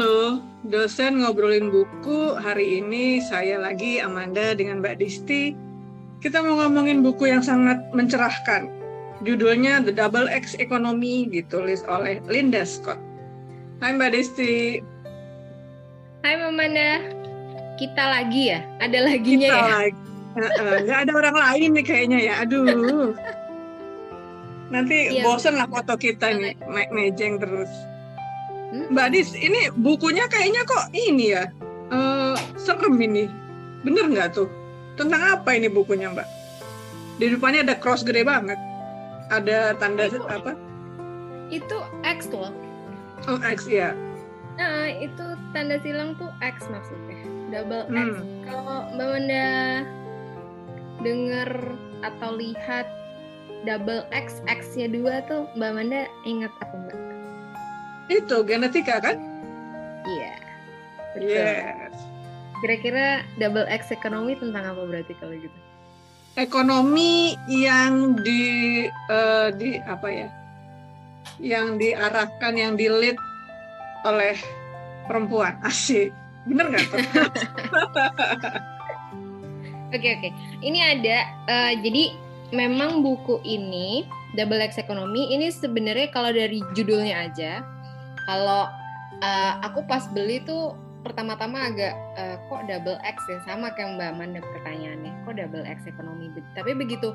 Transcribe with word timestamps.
Halo, 0.00 0.40
dosen 0.64 1.20
ngobrolin 1.20 1.68
buku. 1.68 2.32
Hari 2.32 2.80
ini 2.80 3.20
saya 3.20 3.60
lagi 3.60 4.00
Amanda 4.00 4.56
dengan 4.56 4.80
Mbak 4.80 4.96
Disti. 4.96 5.52
Kita 6.24 6.40
mau 6.40 6.56
ngomongin 6.56 7.04
buku 7.04 7.28
yang 7.28 7.44
sangat 7.44 7.84
mencerahkan. 7.92 8.72
Judulnya 9.28 9.84
The 9.84 9.92
Double 9.92 10.24
X 10.24 10.56
Economy 10.56 11.28
ditulis 11.28 11.84
oleh 11.84 12.16
Linda 12.32 12.64
Scott. 12.64 12.96
Hai 13.84 13.92
Mbak 13.92 14.16
Disti. 14.16 14.80
Hai 16.24 16.48
Amanda. 16.48 17.04
Kita 17.76 18.00
lagi 18.00 18.56
ya? 18.56 18.64
Ada 18.80 19.04
laginya 19.04 19.52
Kita 19.52 19.60
ya? 19.60 19.76
lagi. 19.84 20.00
Nggak 20.88 20.98
ada 21.04 21.12
orang 21.12 21.36
lain 21.36 21.68
nih 21.76 21.84
kayaknya 21.84 22.18
ya. 22.24 22.34
Aduh. 22.48 23.12
Nanti 24.72 25.12
Iya. 25.12 25.28
bosen 25.28 25.60
lah 25.60 25.68
foto 25.68 25.92
kita 26.00 26.32
nih, 26.32 26.56
me- 26.72 26.88
mejeng 26.88 27.36
terus. 27.36 27.68
Hmm? 28.70 28.86
Mbak 28.94 29.06
Dis, 29.10 29.34
ini 29.34 29.66
bukunya 29.74 30.30
kayaknya 30.30 30.62
kok 30.62 30.94
ini 30.94 31.34
ya, 31.34 31.50
eh, 31.90 32.36
serem 32.54 32.94
ini. 33.02 33.26
Bener 33.82 34.06
nggak 34.06 34.38
tuh? 34.38 34.46
Tentang 34.94 35.40
apa 35.40 35.56
ini 35.58 35.66
bukunya 35.66 36.12
Mbak? 36.12 36.28
Di 37.18 37.26
depannya 37.34 37.66
ada 37.66 37.76
cross 37.76 38.06
gede 38.06 38.22
banget. 38.22 38.56
Ada 39.30 39.74
tanda 39.78 40.06
Itu- 40.06 40.26
apa? 40.26 40.54
Itu 41.50 41.82
X 42.06 42.30
loh. 42.30 42.54
Oh, 43.26 43.38
X 43.42 43.66
ya. 43.66 43.92
Nah, 44.54 44.86
itu 44.92 45.24
tanda 45.50 45.82
silang 45.82 46.14
tuh 46.14 46.30
X 46.38 46.70
maksudnya. 46.70 47.18
Double 47.50 47.84
X. 47.90 48.06
Hmm. 48.14 48.22
Kalau 48.46 48.78
Mbak 48.94 49.08
Wanda 49.10 49.46
denger 51.00 51.50
atau 52.06 52.30
lihat 52.36 52.86
double 53.64 54.04
X, 54.14 54.40
X-nya 54.46 54.88
dua 54.88 55.24
tuh 55.26 55.48
Mbak 55.58 55.70
Wanda 55.74 56.02
ingat 56.24 56.52
apa 56.62 56.74
Mbak? 56.76 56.98
Itu 58.10 58.42
genetika 58.42 58.98
kan? 58.98 59.16
Iya. 60.02 60.34
Betul. 61.14 61.30
Yes. 61.30 61.94
Kira-kira 62.60 63.06
double 63.38 63.70
X 63.70 63.94
ekonomi 63.94 64.34
tentang 64.36 64.74
apa 64.74 64.82
berarti 64.82 65.14
kalau 65.22 65.38
gitu? 65.38 65.58
Ekonomi 66.34 67.38
yang 67.46 68.18
di 68.18 68.86
eh, 68.90 69.48
di 69.54 69.78
apa 69.78 70.08
ya? 70.10 70.28
Yang 71.38 71.66
diarahkan, 71.80 72.52
yang 72.58 72.74
di-lead 72.74 73.16
oleh 74.02 74.34
perempuan. 75.06 75.56
Asik. 75.68 76.10
Bener 76.50 76.66
nggak 76.66 76.84
tuh? 76.90 76.98
Oke 79.90 80.06
oke. 80.06 80.30
Ini 80.62 80.78
ada 80.86 81.18
eh, 81.50 81.72
jadi 81.82 82.14
memang 82.54 83.02
buku 83.02 83.42
ini 83.42 84.06
Double 84.38 84.62
X 84.62 84.78
Economy 84.78 85.34
ini 85.34 85.50
sebenarnya 85.50 86.14
kalau 86.14 86.30
dari 86.30 86.62
judulnya 86.78 87.26
aja 87.26 87.66
kalau 88.30 88.70
eh, 89.18 89.52
aku 89.66 89.82
pas 89.90 90.06
beli 90.14 90.38
tuh 90.46 90.78
pertama-tama 91.02 91.66
agak 91.66 91.98
eh, 92.14 92.38
kok 92.46 92.62
double 92.70 92.98
X 93.02 93.26
ya? 93.26 93.42
Sama 93.42 93.74
kayak 93.74 93.98
Mbak 93.98 94.08
Amanda 94.14 94.38
pertanyaannya 94.38 95.12
kok 95.26 95.34
double 95.34 95.66
X 95.66 95.90
ekonomi? 95.90 96.30
Tapi 96.54 96.78
begitu 96.78 97.10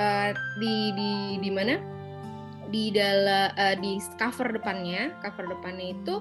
eh, 0.00 0.32
di 0.56 0.96
di 0.96 1.12
di 1.44 1.50
mana? 1.52 1.76
Di 2.68 2.92
dalam 2.92 3.48
di 3.80 3.96
cover 4.16 4.52
depannya 4.52 5.12
cover 5.24 5.48
depannya 5.48 5.96
itu 5.96 6.20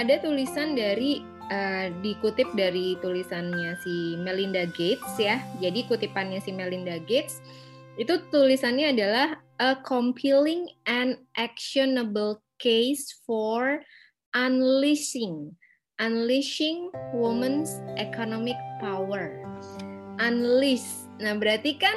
ada 0.00 0.20
tulisan 0.20 0.72
dari 0.76 1.20
eh, 1.52 1.92
dikutip 2.00 2.48
dari 2.56 2.96
tulisannya 3.04 3.76
si 3.84 4.16
Melinda 4.16 4.64
Gates 4.72 5.20
ya. 5.20 5.36
Jadi 5.60 5.84
kutipannya 5.84 6.40
si 6.40 6.52
Melinda 6.52 6.96
Gates 7.04 7.44
itu 7.96 8.20
tulisannya 8.28 8.92
adalah 8.92 9.40
a 9.56 9.80
compelling 9.80 10.68
and 10.84 11.16
actionable 11.40 12.44
case 12.58 13.12
for 13.26 13.80
unleashing 14.34 15.56
unleashing 15.96 16.92
women's 17.16 17.80
economic 17.96 18.56
power. 18.80 19.40
Unleash. 20.20 20.84
Nah, 21.20 21.36
berarti 21.36 21.80
kan 21.80 21.96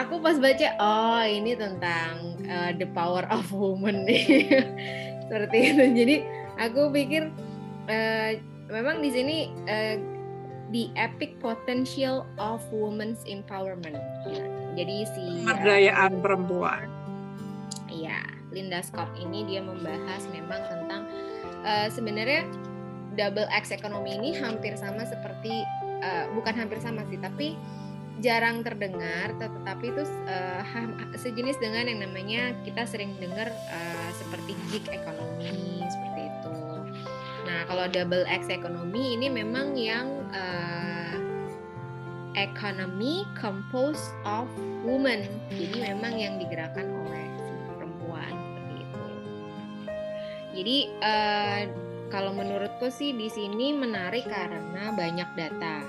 aku 0.00 0.20
pas 0.20 0.36
baca 0.40 0.68
oh 0.80 1.24
ini 1.24 1.56
tentang 1.56 2.40
uh, 2.48 2.72
the 2.76 2.88
power 2.96 3.24
of 3.28 3.44
woman 3.52 4.04
nih. 4.08 4.48
Seperti 5.28 5.56
itu. 5.72 5.84
Jadi 5.92 6.16
aku 6.56 6.88
pikir 6.92 7.28
eh, 7.88 8.40
memang 8.72 9.04
di 9.04 9.10
sini 9.12 9.36
eh, 9.68 10.00
the 10.72 10.88
epic 10.96 11.36
potential 11.40 12.24
of 12.40 12.64
women's 12.72 13.20
empowerment. 13.28 14.00
Ya, 14.28 14.44
Jadi 14.76 14.96
si 15.12 15.24
Pemberdayaan 15.44 16.20
perempuan. 16.20 16.88
Iya, 17.88 18.35
Linda 18.56 18.80
Scott 18.80 19.12
ini 19.20 19.44
dia 19.44 19.60
membahas 19.60 20.24
memang 20.32 20.64
tentang 20.64 21.04
eh, 21.60 21.92
sebenarnya 21.92 22.48
double 23.12 23.44
X 23.52 23.76
ekonomi 23.76 24.16
ini 24.16 24.32
hampir 24.32 24.72
sama 24.80 25.04
seperti 25.04 25.60
eh, 26.00 26.24
bukan 26.32 26.56
hampir 26.56 26.80
sama 26.80 27.04
sih, 27.12 27.20
tapi 27.20 27.52
jarang 28.24 28.64
terdengar, 28.64 29.36
tetapi 29.36 29.92
itu 29.92 30.08
ham- 30.72 30.96
sejenis 31.20 31.60
dengan 31.60 31.84
yang 31.84 32.00
namanya 32.00 32.56
kita 32.64 32.88
sering 32.88 33.12
dengar 33.20 33.52
eh, 33.52 34.10
seperti 34.16 34.56
gig 34.72 34.88
ekonomi 34.88 35.84
seperti 35.84 36.20
itu. 36.32 36.56
Nah, 37.44 37.68
kalau 37.68 37.84
double 37.92 38.24
X 38.24 38.48
ekonomi 38.48 39.20
ini 39.20 39.28
memang 39.28 39.76
yang 39.76 40.08
eh, 40.32 41.14
economy 42.36 43.28
composed 43.36 44.12
of 44.24 44.48
women. 44.84 45.28
Jadi 45.52 45.76
memang 45.84 46.16
yang 46.16 46.40
digerakkan 46.40 46.88
oleh 46.88 47.25
Jadi 50.56 50.88
eh, 51.04 51.60
kalau 52.08 52.32
menurutku 52.32 52.88
sih 52.88 53.12
di 53.12 53.28
sini 53.28 53.76
menarik 53.76 54.24
karena 54.24 54.88
banyak 54.96 55.28
data 55.36 55.84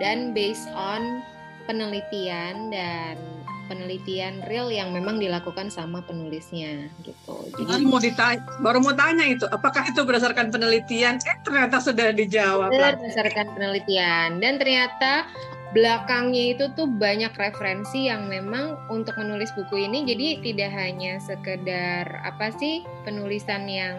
dan 0.00 0.32
based 0.32 0.72
on 0.72 1.20
penelitian 1.68 2.72
dan 2.72 3.18
penelitian 3.66 4.46
real 4.46 4.70
yang 4.70 4.94
memang 4.94 5.18
dilakukan 5.18 5.68
sama 5.68 5.98
penulisnya 6.06 6.86
gitu. 7.02 7.50
Baru 7.50 7.66
Jadi 7.66 7.82
mau 7.82 7.98
ditanya, 7.98 8.40
baru 8.62 8.78
mau 8.78 8.94
tanya 8.94 9.26
itu, 9.26 9.44
apakah 9.50 9.82
itu 9.90 10.00
berdasarkan 10.06 10.54
penelitian? 10.54 11.18
Eh 11.18 11.36
ternyata 11.42 11.82
sudah 11.82 12.14
dijawab. 12.14 12.70
berdasarkan 12.70 13.46
penelitian 13.58 14.38
dan 14.38 14.62
ternyata 14.62 15.26
belakangnya 15.74 16.54
itu 16.54 16.64
tuh 16.78 16.86
banyak 16.86 17.34
referensi 17.34 18.06
yang 18.06 18.30
memang 18.30 18.78
untuk 18.92 19.18
menulis 19.18 19.50
buku 19.58 19.82
ini. 19.88 20.06
Jadi 20.06 20.26
tidak 20.44 20.70
hanya 20.70 21.18
sekedar 21.18 22.06
apa 22.22 22.54
sih 22.54 22.86
penulisan 23.02 23.66
yang 23.66 23.96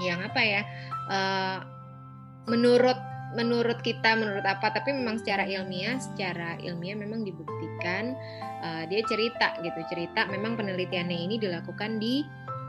yang 0.00 0.20
apa 0.24 0.40
ya 0.40 0.62
eh, 1.08 1.58
menurut 2.48 2.96
menurut 3.30 3.78
kita 3.86 4.18
menurut 4.18 4.42
apa 4.42 4.74
tapi 4.74 4.90
memang 4.90 5.22
secara 5.22 5.46
ilmiah 5.46 6.02
secara 6.02 6.58
ilmiah 6.58 6.98
memang 6.98 7.22
dibuktikan 7.22 8.16
eh, 8.60 8.84
dia 8.90 9.00
cerita 9.08 9.56
gitu. 9.64 9.80
Cerita 9.88 10.28
memang 10.28 10.60
penelitiannya 10.60 11.18
ini 11.30 11.36
dilakukan 11.40 11.96
di 11.96 12.20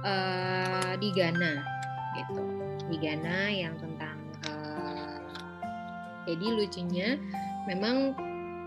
eh, 0.05 0.93
di 0.95 1.09
Ghana 1.11 1.53
gitu. 2.15 2.43
Di 2.87 2.95
Ghana 2.99 3.51
yang 3.51 3.75
tentang 3.79 4.17
eh, 4.47 5.19
jadi 6.29 6.47
lucunya 6.55 7.09
memang 7.69 8.15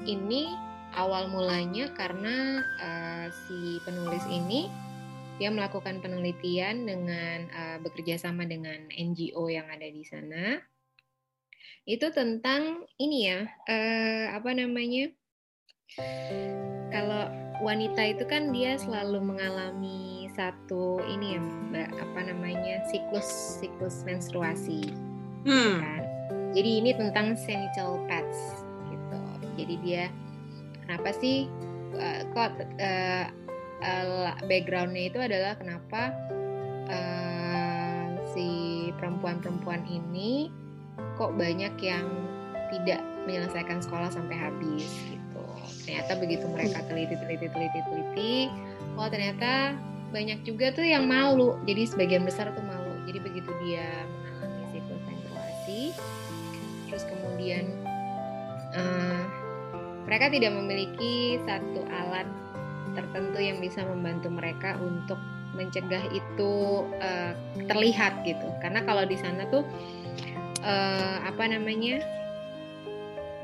ini 0.05 0.53
awal 0.95 1.31
mulanya 1.31 1.91
karena 1.95 2.63
eh, 2.83 3.27
si 3.47 3.83
penulis 3.83 4.23
ini 4.31 4.71
dia 5.35 5.51
melakukan 5.51 5.99
penelitian 5.99 6.87
dengan 6.87 7.39
eh, 7.51 7.79
bekerja 7.83 8.21
sama 8.21 8.47
dengan 8.47 8.87
NGO 8.95 9.51
yang 9.51 9.67
ada 9.67 9.87
di 9.87 10.05
sana 10.07 10.61
itu 11.85 12.09
tentang 12.15 12.87
ini 12.97 13.29
ya 13.29 13.41
eh, 13.69 14.27
apa 14.33 14.51
namanya 14.57 15.13
kalau 16.89 17.29
wanita 17.61 18.03
itu 18.09 18.25
kan 18.25 18.51
dia 18.55 18.81
selalu 18.81 19.21
mengalami 19.21 20.27
satu 20.33 20.99
ini 21.07 21.39
ya 21.39 21.41
mbak 21.43 21.91
apa 21.93 22.21
namanya 22.27 22.83
siklus 22.89 23.61
siklus 23.61 24.03
menstruasi 24.03 24.91
Hmm. 25.45 25.77
kan. 25.77 26.03
Jadi 26.57 26.71
ini 26.81 26.91
tentang 26.97 27.37
genital 27.37 28.01
pads. 28.09 28.64
Jadi 29.55 29.75
dia 29.83 30.05
kenapa 30.85 31.15
sih 31.17 31.49
uh, 31.97 32.21
kok 32.35 32.61
uh, 32.81 33.27
uh, 33.81 34.35
backgroundnya 34.47 35.11
itu 35.11 35.19
adalah 35.21 35.55
kenapa 35.57 36.13
uh, 36.91 38.05
si 38.35 38.49
perempuan-perempuan 38.99 39.85
ini 39.89 40.51
kok 41.15 41.35
banyak 41.39 41.75
yang 41.83 42.07
tidak 42.75 43.01
menyelesaikan 43.25 43.79
sekolah 43.81 44.11
sampai 44.11 44.37
habis 44.37 44.91
gitu. 45.09 45.45
Ternyata 45.85 46.13
begitu 46.19 46.45
mereka 46.51 46.83
teliti 46.89 47.15
teliti 47.17 47.47
teliti 47.51 47.81
teliti, 47.87 48.35
oh 48.99 49.09
ternyata 49.09 49.77
banyak 50.11 50.47
juga 50.47 50.71
tuh 50.75 50.87
yang 50.87 51.07
malu. 51.11 51.59
Jadi 51.67 51.91
sebagian 51.91 52.23
besar 52.27 52.51
tuh 52.55 52.65
malu. 52.65 52.95
Jadi 53.05 53.19
begitu 53.21 53.51
dia 53.67 54.07
mengalami 54.41 54.65
siklus 54.73 55.03
menstruasi, 55.07 55.83
terus 56.89 57.05
kemudian 57.07 57.65
eh, 58.75 59.23
mereka 60.05 60.29
tidak 60.33 60.53
memiliki 60.53 61.41
satu 61.45 61.85
alat 61.89 62.29
tertentu 62.95 63.39
yang 63.43 63.59
bisa 63.59 63.83
membantu 63.83 64.31
mereka 64.31 64.79
untuk 64.79 65.19
mencegah 65.55 66.03
itu 66.11 66.85
uh, 66.99 67.33
terlihat 67.71 68.27
gitu 68.27 68.47
karena 68.59 68.83
kalau 68.83 69.07
di 69.07 69.15
sana 69.15 69.47
tuh 69.51 69.63
uh, 70.63 71.17
apa 71.23 71.47
namanya 71.47 72.03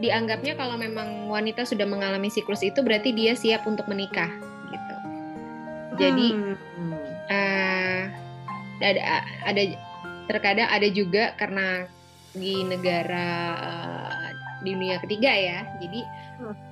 dianggapnya 0.01 0.57
kalau 0.57 0.81
memang 0.81 1.29
wanita 1.29 1.62
sudah 1.62 1.87
mengalami 1.87 2.33
siklus 2.33 2.65
itu 2.65 2.81
berarti 2.83 3.15
dia 3.15 3.37
siap 3.39 3.62
untuk 3.69 3.87
menikah 3.87 4.31
gitu 4.75 4.97
jadi 6.03 6.27
hmm. 6.35 6.55
uh, 7.31 8.03
ada 8.81 9.01
ada 9.47 9.62
terkadang 10.27 10.69
ada 10.73 10.89
juga 10.91 11.37
karena 11.37 11.85
di 12.33 12.62
negara 12.62 13.29
uh, 13.59 14.10
di 14.62 14.77
dunia 14.77 15.01
ketiga 15.03 15.33
ya. 15.33 15.59
Jadi 15.81 16.01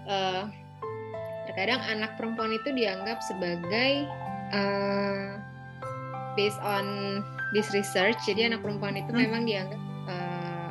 uh, 0.08 0.44
terkadang 1.48 1.80
anak 1.88 2.14
perempuan 2.20 2.52
itu 2.52 2.70
dianggap 2.76 3.18
sebagai 3.24 4.04
uh, 4.52 5.40
based 6.36 6.60
on 6.62 7.18
this 7.56 7.72
research 7.72 8.14
jadi 8.28 8.52
anak 8.52 8.60
perempuan 8.60 8.94
itu 9.00 9.10
hmm. 9.10 9.20
memang 9.24 9.42
dianggap 9.48 9.80
uh, 10.06 10.70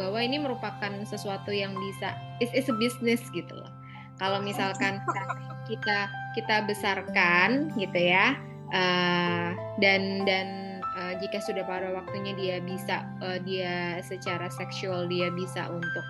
bahwa 0.00 0.18
ini 0.24 0.40
merupakan 0.40 0.92
sesuatu 1.04 1.52
yang 1.52 1.76
bisa 1.76 2.16
is 2.40 2.48
is 2.56 2.66
a 2.72 2.76
business 2.80 3.20
gitu 3.36 3.52
loh. 3.52 3.68
Kalau 4.16 4.40
misalkan 4.40 4.98
kita 5.70 6.08
kita 6.32 6.64
besarkan 6.64 7.70
gitu 7.76 8.00
ya 8.00 8.34
uh, 8.72 9.52
dan 9.78 10.24
dan 10.24 10.80
uh, 10.96 11.12
jika 11.20 11.38
sudah 11.44 11.64
pada 11.68 11.92
waktunya 11.92 12.32
dia 12.34 12.56
bisa 12.64 13.04
uh, 13.20 13.36
dia 13.44 14.00
secara 14.00 14.48
seksual 14.48 15.06
dia 15.06 15.28
bisa 15.28 15.68
untuk 15.68 16.04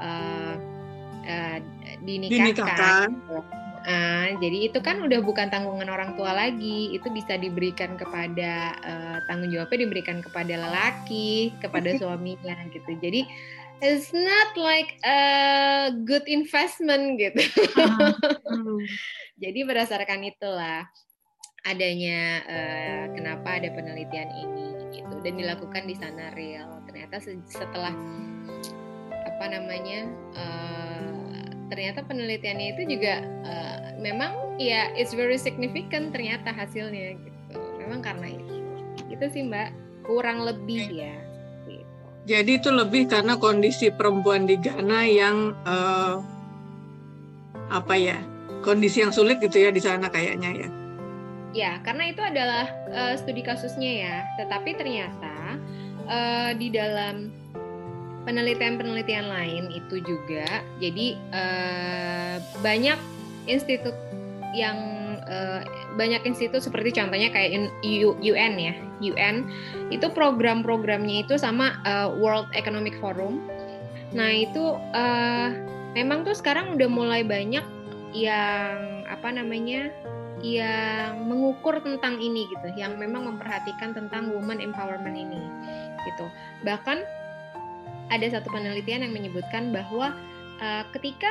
uh, 0.00 0.54
uh, 1.26 1.58
dinikahkan. 2.02 2.54
dinikahkan. 2.54 3.08
Uh, 3.84 4.40
jadi 4.40 4.72
itu 4.72 4.80
kan 4.80 4.96
udah 5.04 5.20
bukan 5.20 5.52
tanggungan 5.52 5.92
orang 5.92 6.16
tua 6.16 6.32
lagi, 6.32 6.96
itu 6.96 7.04
bisa 7.12 7.36
diberikan 7.36 8.00
kepada 8.00 8.72
uh, 8.80 9.18
tanggung 9.28 9.52
jawabnya 9.52 9.84
diberikan 9.84 10.24
kepada 10.24 10.56
lelaki, 10.56 11.52
kepada 11.60 11.92
suaminya 12.00 12.56
gitu. 12.72 12.96
Jadi 12.96 13.28
it's 13.84 14.08
not 14.16 14.56
like 14.56 14.96
a 15.04 15.20
good 16.08 16.24
investment 16.24 17.20
gitu. 17.20 17.44
Uh, 17.76 18.80
Jadi 19.44 19.68
berdasarkan 19.68 20.32
itulah 20.32 20.88
adanya 21.68 22.40
uh, 22.44 23.04
kenapa 23.12 23.60
ada 23.60 23.68
penelitian 23.72 24.32
ini 24.32 24.96
gitu 24.96 25.14
dan 25.20 25.36
dilakukan 25.36 25.84
di 25.84 25.96
sana 25.96 26.32
real. 26.32 26.80
Ternyata 26.88 27.20
setelah 27.44 27.92
apa 29.34 29.50
namanya 29.50 30.06
uh, 30.38 31.44
ternyata 31.74 32.06
penelitiannya 32.06 32.78
itu 32.78 32.82
juga 32.86 33.18
uh, 33.42 33.98
memang 33.98 34.54
ya 34.62 34.94
it's 34.94 35.10
very 35.10 35.34
significant 35.34 36.14
ternyata 36.14 36.54
hasilnya 36.54 37.18
gitu. 37.18 37.58
Memang 37.82 37.98
karena 37.98 38.30
itu. 38.30 38.54
Itu 39.10 39.26
sih 39.34 39.42
mbak. 39.42 39.74
Kurang 40.04 40.44
lebih 40.44 40.84
ya 40.92 41.16
gitu. 41.64 41.88
jadi 42.28 42.60
itu 42.60 42.68
lebih 42.68 43.08
karena 43.08 43.40
kondisi 43.40 43.88
perempuan 43.88 44.44
di 44.44 44.60
Ghana 44.60 45.00
yang 45.08 45.56
uh, 45.64 46.20
apa 47.72 47.96
ya 47.96 48.20
kondisi 48.60 49.00
yang 49.00 49.16
sulit 49.16 49.40
gitu 49.40 49.64
ya 49.64 49.72
di 49.72 49.80
sana 49.80 50.12
kayaknya 50.12 50.50
ya. 50.52 50.68
Ya 51.54 51.72
karena 51.80 52.12
itu 52.12 52.20
adalah 52.20 52.68
uh, 52.92 53.14
studi 53.16 53.40
kasusnya 53.40 53.92
ya. 54.04 54.16
Tetapi 54.44 54.76
ternyata 54.76 55.56
uh, 56.04 56.50
di 56.52 56.68
dalam 56.68 57.43
penelitian-penelitian 58.24 59.28
lain 59.28 59.64
itu 59.70 60.00
juga. 60.02 60.64
Jadi 60.80 61.16
uh, 61.30 62.40
banyak 62.64 62.98
institut 63.46 63.94
yang 64.56 64.76
uh, 65.28 65.60
banyak 65.94 66.24
institut 66.24 66.64
seperti 66.64 66.96
contohnya 66.96 67.28
kayak 67.30 67.70
UN 67.84 68.52
ya. 68.56 68.74
UN 69.04 69.36
itu 69.92 70.08
program-programnya 70.10 71.28
itu 71.28 71.36
sama 71.36 71.76
uh, 71.84 72.08
World 72.16 72.48
Economic 72.56 72.96
Forum. 72.98 73.44
Nah 74.16 74.30
itu 74.32 74.78
memang 75.92 76.22
tuh 76.22 76.38
sekarang 76.38 76.78
udah 76.78 76.88
mulai 76.88 77.22
banyak 77.26 77.62
yang 78.14 79.02
apa 79.10 79.34
namanya 79.34 79.90
yang 80.38 81.26
mengukur 81.26 81.82
tentang 81.82 82.22
ini 82.22 82.46
gitu. 82.46 82.68
Yang 82.78 83.02
memang 83.02 83.26
memperhatikan 83.26 83.90
tentang 83.90 84.30
woman 84.30 84.62
empowerment 84.62 85.18
ini 85.18 85.42
gitu. 86.06 86.30
Bahkan 86.62 87.23
ada 88.12 88.26
satu 88.28 88.48
penelitian 88.52 89.06
yang 89.06 89.14
menyebutkan 89.14 89.72
bahwa 89.72 90.12
uh, 90.60 90.84
ketika 90.92 91.30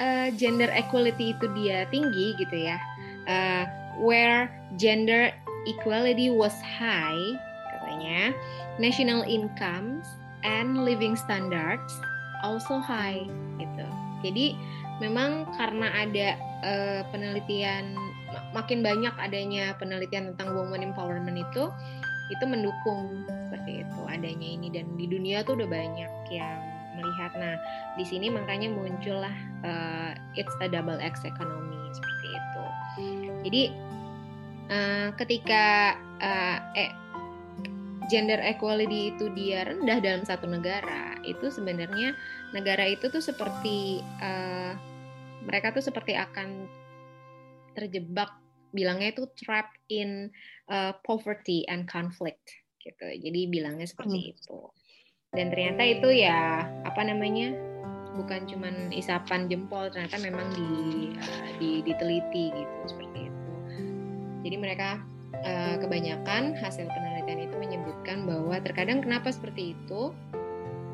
uh, 0.00 0.28
gender 0.36 0.68
equality 0.72 1.32
itu 1.32 1.46
dia 1.56 1.88
tinggi 1.88 2.36
gitu 2.36 2.56
ya, 2.56 2.76
uh, 3.28 3.64
where 4.00 4.50
gender 4.76 5.32
equality 5.64 6.28
was 6.28 6.54
high 6.60 7.36
katanya, 7.76 8.34
national 8.76 9.24
incomes 9.24 10.04
and 10.44 10.84
living 10.84 11.16
standards 11.16 11.92
also 12.44 12.78
high 12.78 13.24
gitu. 13.56 13.86
Jadi 14.24 14.56
memang 15.00 15.44
karena 15.56 15.92
ada 15.92 16.28
uh, 16.64 17.00
penelitian 17.12 17.96
makin 18.52 18.80
banyak 18.84 19.12
adanya 19.20 19.76
penelitian 19.76 20.32
tentang 20.34 20.56
woman 20.56 20.84
empowerment 20.84 21.40
itu 21.40 21.68
itu 22.32 22.44
mendukung 22.46 23.26
seperti 23.28 23.86
itu. 23.86 24.00
Adanya 24.06 24.48
ini 24.48 24.68
dan 24.72 24.86
di 24.98 25.06
dunia 25.06 25.46
tuh 25.46 25.58
udah 25.58 25.68
banyak 25.68 26.12
yang 26.32 26.60
melihat. 26.96 27.32
Nah 27.36 27.54
di 27.94 28.04
sini 28.04 28.32
makanya 28.32 28.72
muncullah 28.72 29.34
uh, 29.62 30.12
it's 30.34 30.52
a 30.64 30.68
double 30.68 30.98
X 30.98 31.22
economy 31.22 31.78
seperti 31.92 32.26
itu. 32.32 32.64
Jadi 33.46 33.62
uh, 34.72 35.08
ketika 35.20 35.94
uh, 36.18 36.58
eh, 36.74 36.92
gender 38.08 38.38
equality 38.42 39.14
itu 39.14 39.30
dia 39.34 39.66
rendah 39.66 39.98
dalam 39.98 40.22
satu 40.22 40.46
negara 40.46 41.18
itu 41.26 41.50
sebenarnya 41.50 42.14
negara 42.54 42.86
itu 42.86 43.10
tuh 43.10 43.22
seperti 43.22 44.00
uh, 44.22 44.72
mereka 45.42 45.74
tuh 45.74 45.82
seperti 45.82 46.14
akan 46.14 46.66
terjebak 47.74 48.30
bilangnya 48.76 49.16
itu 49.16 49.24
trapped 49.40 49.80
in 49.88 50.28
uh, 50.68 50.92
poverty 51.00 51.64
and 51.66 51.88
conflict 51.88 52.44
gitu. 52.84 53.08
Jadi 53.08 53.48
bilangnya 53.48 53.88
seperti 53.88 54.18
hmm. 54.20 54.32
itu. 54.36 54.60
Dan 55.32 55.48
ternyata 55.50 55.82
itu 55.82 56.08
ya 56.12 56.68
apa 56.84 57.00
namanya? 57.02 57.56
bukan 58.16 58.48
cuman 58.48 58.88
isapan 58.96 59.44
jempol, 59.44 59.92
ternyata 59.92 60.16
memang 60.24 60.48
di, 60.56 60.68
uh, 61.20 61.50
di 61.60 61.84
diteliti 61.84 62.48
gitu 62.48 62.76
seperti 62.88 63.28
itu. 63.28 63.52
Jadi 64.40 64.56
mereka 64.56 65.04
uh, 65.44 65.76
kebanyakan 65.76 66.56
hasil 66.56 66.88
penelitian 66.88 67.44
itu 67.44 67.56
menyebutkan 67.60 68.24
bahwa 68.24 68.56
terkadang 68.64 69.04
kenapa 69.04 69.28
seperti 69.28 69.76
itu? 69.76 70.16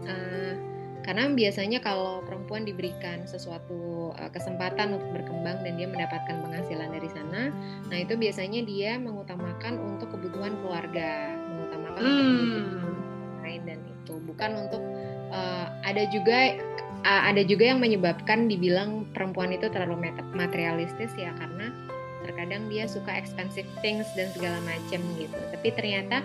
Uh, 0.03 0.72
karena 1.03 1.27
biasanya 1.35 1.83
kalau 1.83 2.23
perempuan 2.23 2.63
diberikan 2.63 3.27
sesuatu 3.27 4.11
uh, 4.15 4.31
kesempatan 4.31 4.95
untuk 4.95 5.11
berkembang 5.11 5.63
dan 5.67 5.75
dia 5.75 5.91
mendapatkan 5.91 6.39
penghasilan 6.43 6.89
dari 6.95 7.11
sana, 7.11 7.51
nah 7.91 7.99
itu 7.99 8.15
biasanya 8.15 8.63
dia 8.63 8.97
mengutamakan 9.03 9.83
untuk 9.83 10.15
kebutuhan 10.15 10.55
keluarga, 10.63 11.35
mengutamakan 11.37 12.03
hmm. 12.03 12.15
untuk 12.15 12.47
kebutuhan 12.47 12.95
lain 13.43 13.63
dan 13.67 13.79
itu 13.83 14.15
bukan 14.23 14.51
untuk 14.63 14.83
uh, 15.35 15.67
ada 15.83 16.07
juga 16.15 16.39
uh, 17.03 17.23
ada 17.27 17.43
juga 17.43 17.75
yang 17.75 17.83
menyebabkan 17.83 18.47
dibilang 18.47 19.11
perempuan 19.11 19.51
itu 19.51 19.67
terlalu 19.69 20.15
materialistis 20.33 21.11
ya 21.19 21.35
karena 21.37 21.75
terkadang 22.23 22.71
dia 22.71 22.87
suka 22.87 23.11
expensive 23.11 23.67
things 23.83 24.07
dan 24.15 24.31
segala 24.31 24.63
macam 24.63 25.03
gitu. 25.19 25.35
Tapi 25.35 25.69
ternyata 25.75 26.23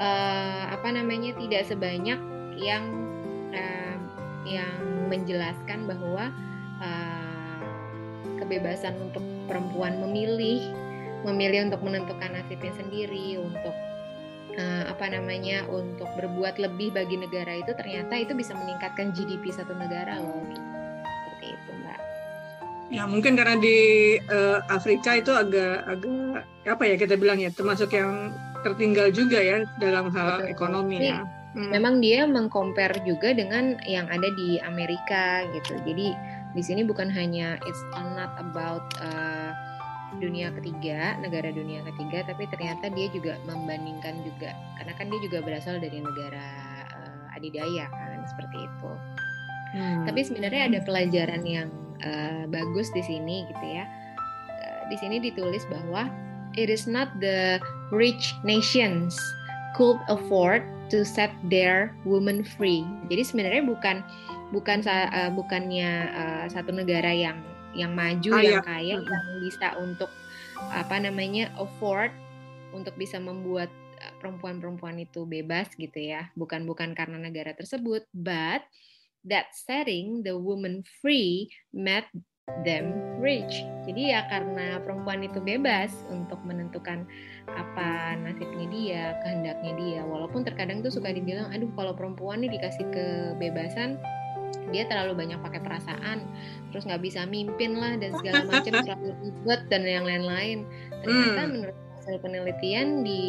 uh, 0.00 0.72
apa 0.72 0.88
namanya 0.88 1.36
tidak 1.36 1.68
sebanyak 1.68 2.16
yang 2.56 2.84
uh, 3.52 3.93
yang 4.44 5.08
menjelaskan 5.08 5.88
bahwa 5.88 6.28
uh, 6.80 7.58
kebebasan 8.40 8.96
untuk 9.00 9.24
perempuan 9.48 10.00
memilih, 10.04 10.60
memilih 11.24 11.68
untuk 11.72 11.80
menentukan 11.84 12.30
nasibnya 12.32 12.72
sendiri, 12.76 13.40
untuk 13.40 13.74
uh, 14.56 14.84
apa 14.88 15.06
namanya, 15.12 15.64
untuk 15.68 16.08
berbuat 16.16 16.60
lebih 16.60 16.92
bagi 16.92 17.16
negara 17.16 17.60
itu 17.60 17.72
ternyata 17.76 18.14
itu 18.20 18.32
bisa 18.36 18.52
meningkatkan 18.52 19.12
GDP 19.16 19.52
satu 19.52 19.72
negara 19.76 20.20
loh. 20.20 20.44
Seperti 21.04 21.46
itu, 21.56 21.70
Mbak. 21.80 22.00
Ya 22.92 23.04
mungkin 23.08 23.32
karena 23.34 23.56
di 23.56 23.78
uh, 24.28 24.60
Afrika 24.68 25.16
itu 25.16 25.32
agak 25.32 25.88
agak 25.88 26.44
apa 26.68 26.82
ya 26.84 26.94
kita 27.00 27.16
bilang 27.16 27.40
ya 27.40 27.48
termasuk 27.48 27.92
yang 27.96 28.32
tertinggal 28.64 29.12
juga 29.12 29.40
ya 29.40 29.64
dalam 29.76 30.08
hal 30.12 30.40
Betul. 30.40 30.52
ekonomi 30.56 31.12
ya 31.12 31.43
hmm. 31.54 31.70
memang 31.70 32.02
dia 32.02 32.26
mengcompare 32.26 32.98
juga 33.06 33.32
dengan 33.32 33.78
yang 33.86 34.10
ada 34.10 34.28
di 34.34 34.58
Amerika 34.60 35.46
gitu. 35.54 35.78
Jadi 35.86 36.12
di 36.54 36.62
sini 36.62 36.86
bukan 36.86 37.10
hanya 37.10 37.58
it's 37.66 37.82
not 37.94 38.34
about 38.38 38.86
uh, 39.02 39.50
dunia 40.22 40.54
ketiga, 40.54 41.18
negara 41.18 41.50
dunia 41.50 41.82
ketiga, 41.94 42.22
tapi 42.30 42.46
ternyata 42.50 42.86
dia 42.94 43.10
juga 43.10 43.34
membandingkan 43.46 44.22
juga 44.22 44.54
karena 44.78 44.92
kan 44.94 45.06
dia 45.10 45.20
juga 45.26 45.38
berasal 45.42 45.82
dari 45.82 45.98
negara 45.98 46.46
uh, 46.94 47.34
adidaya 47.34 47.90
kan 47.90 48.22
seperti 48.26 48.58
itu. 48.62 48.92
Hmm. 49.74 50.06
Tapi 50.06 50.20
sebenarnya 50.22 50.70
ada 50.70 50.78
pelajaran 50.86 51.42
yang 51.42 51.68
uh, 52.06 52.46
bagus 52.46 52.94
di 52.94 53.02
sini 53.02 53.42
gitu 53.50 53.66
ya. 53.66 53.86
Uh, 54.46 54.80
di 54.86 54.96
sini 55.02 55.18
ditulis 55.18 55.66
bahwa 55.66 56.06
it 56.54 56.70
is 56.70 56.86
not 56.86 57.10
the 57.18 57.58
rich 57.90 58.30
nations 58.46 59.18
could 59.74 59.98
afford 60.06 60.62
to 60.88 61.02
set 61.02 61.34
their 61.50 61.92
women 62.06 62.46
free. 62.46 62.86
Jadi 63.10 63.22
sebenarnya 63.26 63.62
bukan 63.66 64.00
bukan 64.54 64.80
uh, 64.86 65.30
bukannya 65.34 65.90
uh, 66.14 66.44
satu 66.48 66.70
negara 66.70 67.10
yang 67.10 67.42
yang 67.74 67.92
maju 67.92 68.38
kaya. 68.38 68.46
yang 68.58 68.64
kaya 68.64 68.94
hmm. 68.96 69.06
yang 69.10 69.26
bisa 69.42 69.68
untuk 69.82 70.10
apa 70.70 70.96
namanya 71.02 71.50
afford 71.58 72.14
untuk 72.70 72.94
bisa 72.94 73.18
membuat 73.18 73.68
perempuan-perempuan 74.22 75.02
itu 75.02 75.26
bebas 75.26 75.70
gitu 75.74 75.98
ya. 75.98 76.30
Bukan 76.38 76.64
bukan 76.68 76.94
karena 76.94 77.18
negara 77.18 77.52
tersebut, 77.56 78.06
but 78.14 78.62
that 79.24 79.50
setting 79.56 80.22
the 80.22 80.36
woman 80.36 80.84
free 81.00 81.50
met 81.72 82.06
them 82.62 82.92
rich. 83.18 83.64
Jadi 83.88 84.12
ya 84.12 84.28
karena 84.28 84.76
perempuan 84.84 85.24
itu 85.24 85.40
bebas 85.40 85.92
untuk 86.12 86.40
menentukan 86.44 87.08
apa 87.50 88.16
nasibnya 88.20 88.66
dia, 88.72 89.04
kehendaknya 89.20 89.72
dia. 89.76 90.00
Walaupun 90.04 90.42
terkadang 90.46 90.80
tuh 90.80 90.92
suka 90.92 91.12
dibilang, 91.12 91.52
aduh 91.52 91.68
kalau 91.76 91.92
perempuan 91.92 92.40
nih 92.40 92.56
dikasih 92.56 92.86
kebebasan, 92.90 94.00
dia 94.70 94.88
terlalu 94.88 95.26
banyak 95.26 95.38
pakai 95.42 95.60
perasaan, 95.60 96.24
terus 96.72 96.88
nggak 96.88 97.02
bisa 97.04 97.26
mimpin 97.28 97.76
lah 97.78 97.94
dan 98.00 98.14
segala 98.18 98.46
macam 98.50 98.72
terlalu 98.72 99.10
ribet 99.22 99.60
dan 99.68 99.82
yang 99.84 100.06
lain-lain. 100.06 100.58
Ternyata 101.04 101.40
hmm. 101.44 101.50
menurut 101.52 101.76
hasil 102.00 102.16
penelitian 102.20 102.86
di 103.06 103.22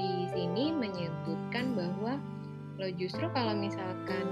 di 0.00 0.12
sini 0.32 0.72
menyebutkan 0.72 1.76
bahwa 1.76 2.16
lo 2.80 2.88
justru 2.96 3.28
kalau 3.36 3.52
misalkan 3.52 4.24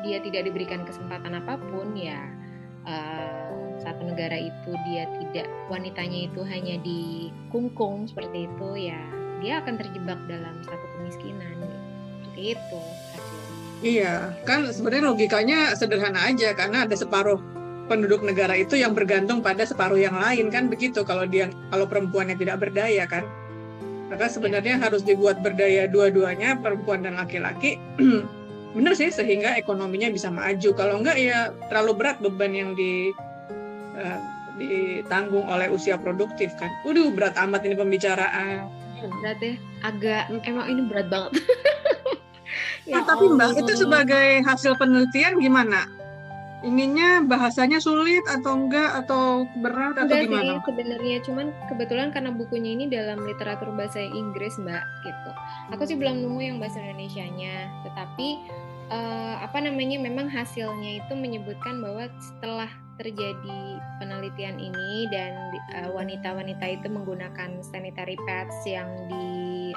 dia 0.00 0.20
tidak 0.24 0.48
diberikan 0.48 0.88
kesempatan 0.88 1.36
apa 1.36 1.60
pun 1.60 1.92
ya 1.92 2.24
uh, 2.88 3.63
satu 3.82 4.06
negara 4.06 4.38
itu 4.38 4.70
dia 4.86 5.08
tidak 5.18 5.46
wanitanya 5.72 6.30
itu 6.30 6.40
hanya 6.46 6.76
dikungkung 6.84 8.06
seperti 8.06 8.46
itu 8.46 8.68
ya 8.92 9.00
dia 9.42 9.60
akan 9.60 9.76
terjebak 9.76 10.16
dalam 10.30 10.54
satu 10.64 10.86
kemiskinan. 10.96 11.58
Seperti 12.24 12.56
itu 12.56 12.80
Iya, 13.84 14.32
kan 14.48 14.64
sebenarnya 14.72 15.12
logikanya 15.12 15.58
sederhana 15.76 16.24
aja 16.24 16.56
karena 16.56 16.88
ada 16.88 16.96
separuh 16.96 17.36
penduduk 17.84 18.24
negara 18.24 18.56
itu 18.56 18.80
yang 18.80 18.96
bergantung 18.96 19.44
pada 19.44 19.68
separuh 19.68 20.00
yang 20.00 20.16
lain 20.16 20.48
kan 20.48 20.72
begitu 20.72 21.04
kalau 21.04 21.28
dia 21.28 21.52
kalau 21.68 21.84
perempuannya 21.84 22.32
tidak 22.32 22.64
berdaya 22.64 23.04
kan. 23.04 23.28
Maka 24.08 24.32
sebenarnya 24.32 24.80
harus 24.80 25.04
dibuat 25.04 25.44
berdaya 25.44 25.84
dua-duanya 25.84 26.56
perempuan 26.64 27.04
dan 27.04 27.20
laki-laki. 27.20 27.76
Benar 28.76 28.96
sih 28.96 29.12
sehingga 29.12 29.52
ekonominya 29.52 30.08
bisa 30.08 30.32
maju. 30.32 30.70
Kalau 30.72 31.04
enggak 31.04 31.20
ya 31.20 31.52
terlalu 31.68 31.92
berat 32.00 32.16
beban 32.24 32.56
yang 32.56 32.70
di 32.72 33.12
uh, 33.98 34.20
ditanggung 34.58 35.46
oleh 35.46 35.70
usia 35.70 35.98
produktif 35.98 36.54
kan. 36.58 36.70
Waduh 36.86 37.10
berat 37.10 37.34
amat 37.38 37.66
ini 37.66 37.74
pembicaraan. 37.74 38.70
Berat 39.20 39.38
ya, 39.42 39.54
agak 39.84 40.22
emang 40.46 40.66
ini 40.70 40.82
berat 40.88 41.10
banget. 41.12 41.32
ya, 42.88 43.00
nah, 43.00 43.02
tapi 43.04 43.24
mbak 43.28 43.60
itu 43.60 43.72
sebagai 43.84 44.40
hasil 44.46 44.78
penelitian 44.80 45.42
gimana? 45.42 45.84
ininya 46.64 47.20
bahasanya 47.28 47.78
sulit 47.78 48.24
atau 48.24 48.56
enggak 48.56 49.04
atau 49.04 49.44
berat 49.60 49.94
atau 49.94 50.08
enggak 50.08 50.24
gimana? 50.26 50.52
Sih, 50.58 50.64
sebenarnya 50.72 51.16
cuman 51.28 51.46
kebetulan 51.68 52.08
karena 52.10 52.30
bukunya 52.32 52.70
ini 52.72 52.88
dalam 52.88 53.20
literatur 53.20 53.68
bahasa 53.76 54.00
Inggris 54.00 54.56
mbak 54.56 54.82
gitu. 55.04 55.30
Aku 55.76 55.84
sih 55.84 56.00
belum 56.00 56.24
nemu 56.24 56.40
yang 56.40 56.56
bahasa 56.56 56.80
Indonesia-nya, 56.80 57.68
tetapi 57.84 58.28
uh, 58.90 59.36
apa 59.44 59.60
namanya 59.60 60.00
memang 60.00 60.28
hasilnya 60.28 61.04
itu 61.04 61.12
menyebutkan 61.14 61.80
bahwa 61.80 62.10
setelah 62.20 62.70
terjadi 62.94 63.60
penelitian 63.98 64.56
ini 64.62 65.10
dan 65.10 65.34
uh, 65.82 65.90
wanita-wanita 65.90 66.62
itu 66.62 66.86
menggunakan 66.86 67.58
sanitary 67.62 68.14
pads 68.22 68.54
yang 68.66 68.86
di 69.10 69.28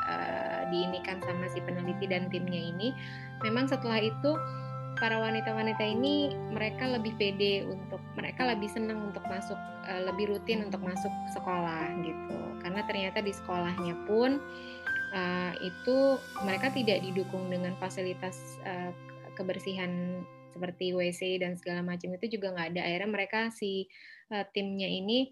uh, 0.05 0.69
diinikan 0.69 1.17
sama 1.25 1.49
si 1.49 1.63
peneliti 1.63 2.05
dan 2.05 2.29
timnya 2.29 2.59
ini, 2.73 2.93
memang 3.41 3.65
setelah 3.65 3.97
itu 4.03 4.31
para 4.97 5.17
wanita-wanita 5.21 5.81
ini 5.85 6.33
mereka 6.49 6.89
lebih 6.89 7.13
pede 7.21 7.69
untuk 7.69 8.01
mereka 8.17 8.49
lebih 8.49 8.69
senang 8.69 9.13
untuk 9.13 9.21
masuk 9.29 9.57
uh, 9.85 10.01
lebih 10.09 10.33
rutin 10.33 10.65
untuk 10.65 10.81
masuk 10.81 11.13
sekolah 11.33 11.89
gitu. 12.05 12.37
Karena 12.61 12.81
ternyata 12.85 13.21
di 13.21 13.33
sekolahnya 13.33 13.93
pun 14.05 14.37
uh, 14.37 14.76
itu 15.63 16.19
mereka 16.43 16.67
tidak 16.71 16.99
didukung 16.99 17.47
dengan 17.47 17.73
fasilitas 17.79 18.59
uh, 18.67 18.91
kebersihan 19.39 20.23
seperti 20.51 20.91
WC 20.91 21.39
dan 21.39 21.55
segala 21.55 21.85
macam 21.85 22.11
itu 22.17 22.39
juga 22.39 22.51
nggak 22.51 22.67
ada 22.75 22.81
akhirnya 22.83 23.09
mereka 23.09 23.39
si 23.53 23.87
uh, 24.33 24.43
timnya 24.51 24.89
ini 24.89 25.31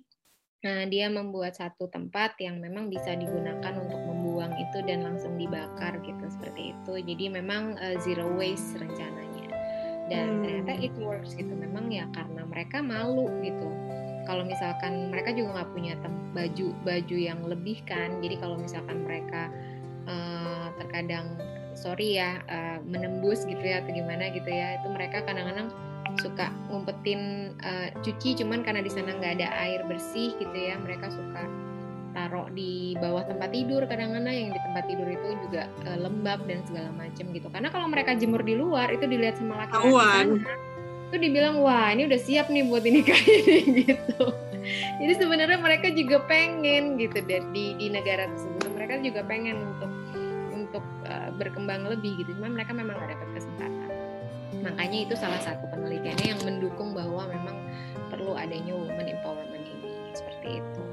Nah, 0.65 0.81
dia 0.89 1.05
membuat 1.13 1.53
satu 1.53 1.85
tempat 1.93 2.41
yang 2.41 2.57
memang 2.57 2.89
bisa 2.89 3.13
digunakan 3.13 3.69
untuk 3.77 4.01
membuang 4.01 4.49
itu 4.57 4.81
dan 4.81 5.05
langsung 5.05 5.37
dibakar 5.37 6.01
gitu 6.01 6.25
seperti 6.25 6.73
itu. 6.73 7.05
Jadi 7.05 7.29
memang 7.29 7.77
uh, 7.77 8.01
zero 8.01 8.33
waste 8.33 8.73
rencananya 8.81 9.45
dan 10.09 10.41
hmm. 10.41 10.41
ternyata 10.41 10.73
it 10.81 10.95
works 11.01 11.33
gitu 11.33 11.49
memang 11.53 11.89
ya 11.89 12.05
karena 12.13 12.45
mereka 12.45 12.81
malu 12.81 13.29
gitu 13.41 13.69
kalau 14.25 14.43
misalkan 14.43 15.13
mereka 15.13 15.31
juga 15.31 15.61
nggak 15.61 15.71
punya 15.71 15.93
baju 16.35 16.67
baju 16.83 17.15
yang 17.15 17.39
lebih 17.45 17.79
kan 17.87 18.19
jadi 18.19 18.35
kalau 18.41 18.59
misalkan 18.59 19.05
mereka 19.05 19.47
uh, 20.09 20.67
terkadang 20.81 21.37
sorry 21.77 22.19
ya 22.19 22.41
uh, 22.49 22.79
menembus 22.83 23.47
gitu 23.47 23.61
ya 23.61 23.79
atau 23.83 23.91
gimana 23.93 24.31
gitu 24.33 24.47
ya 24.47 24.81
itu 24.81 24.87
mereka 24.91 25.23
kadang-kadang 25.23 25.69
suka 26.19 26.47
ngumpetin 26.71 27.51
uh, 27.63 27.91
cuci 28.03 28.39
cuman 28.39 28.63
karena 28.63 28.79
di 28.83 28.91
sana 28.91 29.15
nggak 29.15 29.41
ada 29.41 29.47
air 29.63 29.83
bersih 29.87 30.31
gitu 30.39 30.55
ya 30.55 30.79
mereka 30.79 31.11
suka 31.11 31.43
taruh 32.15 32.47
di 32.55 32.95
bawah 32.95 33.27
tempat 33.27 33.51
tidur 33.51 33.83
kadang-kadang 33.83 34.31
yang 34.31 34.49
di 34.55 34.59
tempat 34.63 34.83
tidur 34.87 35.07
itu 35.11 35.27
juga 35.43 35.67
uh, 35.83 35.99
lembab 35.99 36.47
dan 36.47 36.63
segala 36.63 36.89
macam 36.95 37.25
gitu. 37.35 37.51
Karena 37.51 37.67
kalau 37.67 37.91
mereka 37.91 38.15
jemur 38.15 38.39
di 38.39 38.55
luar 38.55 38.87
itu 38.95 39.03
dilihat 39.03 39.35
sama 39.35 39.67
laki-laki 39.67 40.39
itu 41.09 41.15
dibilang 41.21 41.61
wah 41.61 41.93
ini 41.93 42.09
udah 42.09 42.19
siap 42.19 42.49
nih 42.49 42.65
buat 42.65 42.83
ini 42.83 43.01
kayak 43.05 43.65
gitu 43.85 44.25
jadi 45.01 45.13
sebenarnya 45.15 45.59
mereka 45.61 45.93
juga 45.93 46.23
pengen 46.25 46.97
gitu 46.97 47.21
dari 47.23 47.45
di, 47.53 47.65
di 47.77 47.87
negara 47.93 48.25
tersebut 48.29 48.69
mereka 48.73 48.99
juga 49.01 49.21
pengen 49.23 49.57
untuk 49.61 49.91
untuk 50.51 50.85
uh, 51.05 51.29
berkembang 51.37 51.85
lebih 51.85 52.17
gitu 52.25 52.33
cuma 52.35 52.51
mereka 52.51 52.73
memang 52.73 52.97
gak 52.97 53.13
dapat 53.13 53.29
kesempatan 53.37 53.91
makanya 54.65 54.97
itu 55.05 55.13
salah 55.13 55.41
satu 55.45 55.69
penelitiannya 55.69 56.27
yang 56.35 56.41
mendukung 56.41 56.97
bahwa 56.97 57.29
memang 57.29 57.57
perlu 58.09 58.33
adanya 58.33 58.73
women 58.73 59.13
empowerment 59.13 59.61
ini 59.61 59.93
seperti 60.17 60.57
itu 60.57 60.83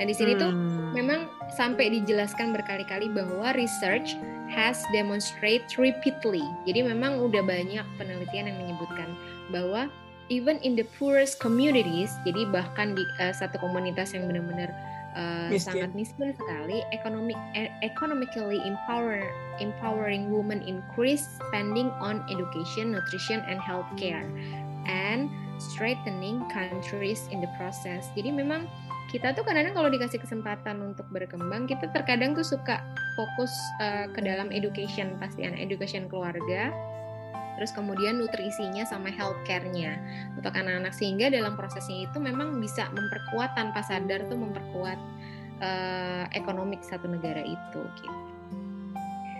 Nah, 0.00 0.08
di 0.08 0.16
sini 0.16 0.32
hmm. 0.32 0.40
tuh 0.40 0.52
memang 0.96 1.28
sampai 1.52 1.92
dijelaskan 1.92 2.56
berkali-kali 2.56 3.12
bahwa 3.12 3.52
research 3.52 4.16
has 4.48 4.80
demonstrate 4.96 5.68
repeatedly. 5.76 6.40
Jadi 6.64 6.88
memang 6.88 7.20
udah 7.20 7.44
banyak 7.44 7.84
penelitian 8.00 8.48
yang 8.48 8.58
menyebutkan 8.64 9.12
bahwa 9.50 9.90
even 10.30 10.62
in 10.62 10.78
the 10.78 10.86
poorest 10.96 11.42
communities, 11.42 12.14
jadi 12.22 12.48
bahkan 12.48 12.94
di 12.94 13.04
uh, 13.18 13.34
satu 13.34 13.58
komunitas 13.58 14.14
yang 14.14 14.30
benar-benar 14.30 14.70
uh, 15.18 15.50
sangat 15.58 15.90
miskin 15.92 16.32
sekali, 16.38 16.80
economic 16.94 17.36
e 17.58 17.66
economically 17.82 18.62
empower 18.62 19.26
empowering 19.58 20.30
women 20.30 20.62
increase 20.64 21.26
spending 21.42 21.90
on 21.98 22.22
education, 22.30 22.94
nutrition, 22.94 23.42
and 23.50 23.58
healthcare, 23.58 24.24
and 24.86 25.28
strengthening 25.58 26.40
countries 26.48 27.26
in 27.34 27.42
the 27.42 27.50
process. 27.58 28.08
Jadi 28.14 28.32
memang 28.32 28.70
kita 29.10 29.34
tuh 29.34 29.42
kadang-kadang 29.42 29.74
kalau 29.74 29.90
dikasih 29.90 30.22
kesempatan 30.22 30.94
untuk 30.94 31.04
berkembang 31.10 31.66
kita 31.66 31.90
terkadang 31.90 32.30
tuh 32.38 32.46
suka 32.46 32.78
fokus 33.18 33.50
uh, 33.82 34.06
ke 34.14 34.22
dalam 34.22 34.54
education 34.54 35.18
pasti 35.18 35.42
anak 35.42 35.58
education 35.58 36.06
keluarga 36.06 36.70
terus 37.60 37.76
kemudian 37.76 38.16
nutrisinya 38.16 38.88
sama 38.88 39.12
healthcare-nya 39.12 40.00
untuk 40.32 40.56
anak-anak 40.56 40.96
sehingga 40.96 41.28
dalam 41.28 41.60
prosesnya 41.60 42.08
itu 42.08 42.16
memang 42.16 42.56
bisa 42.56 42.88
memperkuat 42.88 43.52
tanpa 43.52 43.84
sadar 43.84 44.24
tuh 44.32 44.40
memperkuat 44.40 44.96
uh, 45.60 46.24
ekonomik 46.32 46.80
satu 46.80 47.04
negara 47.04 47.44
itu 47.44 47.80
gitu. 48.00 48.20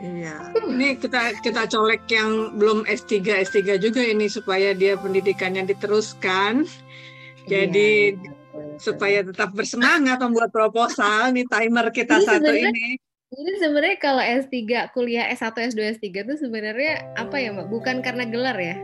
Iya. 0.05 0.53
Ini 0.53 1.01
kita 1.01 1.41
kita 1.41 1.65
colek 1.73 2.05
yang 2.13 2.61
belum 2.61 2.85
S3 2.85 3.41
S3 3.49 3.81
juga 3.81 4.05
ini 4.05 4.29
supaya 4.29 4.77
dia 4.77 5.01
pendidikannya 5.01 5.65
diteruskan. 5.65 6.69
Iya, 7.49 7.49
Jadi 7.49 7.89
iya 8.21 8.39
supaya 8.81 9.23
tetap 9.23 9.53
bersemangat 9.53 10.19
membuat 10.21 10.51
proposal 10.51 11.31
nih 11.37 11.47
timer 11.47 11.93
kita 11.93 12.19
jadi 12.19 12.27
satu 12.27 12.53
ini. 12.53 12.97
Jadi 13.31 13.53
sebenarnya 13.63 13.99
kalau 14.03 14.23
S3 14.23 14.91
kuliah 14.91 15.31
S1, 15.31 15.55
S2, 15.71 16.03
S3 16.03 16.07
itu 16.11 16.35
sebenarnya 16.35 17.15
apa 17.15 17.39
ya, 17.39 17.55
Mbak? 17.55 17.71
Bukan 17.71 17.97
karena 18.03 18.27
gelar 18.27 18.59
ya. 18.59 18.75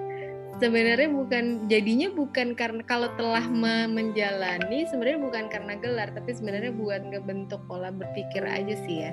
Sebenarnya 0.57 1.11
bukan 1.13 1.67
jadinya 1.69 2.09
bukan 2.15 2.57
karena 2.57 2.81
kalau 2.87 3.13
telah 3.21 3.45
menjalani 3.91 4.89
sebenarnya 4.89 5.21
bukan 5.21 5.45
karena 5.53 5.75
gelar, 5.77 6.09
tapi 6.15 6.33
sebenarnya 6.33 6.73
buat 6.73 7.05
ngebentuk 7.11 7.61
pola 7.67 7.91
berpikir 7.93 8.47
aja 8.47 8.75
sih 8.87 9.05
ya. 9.05 9.13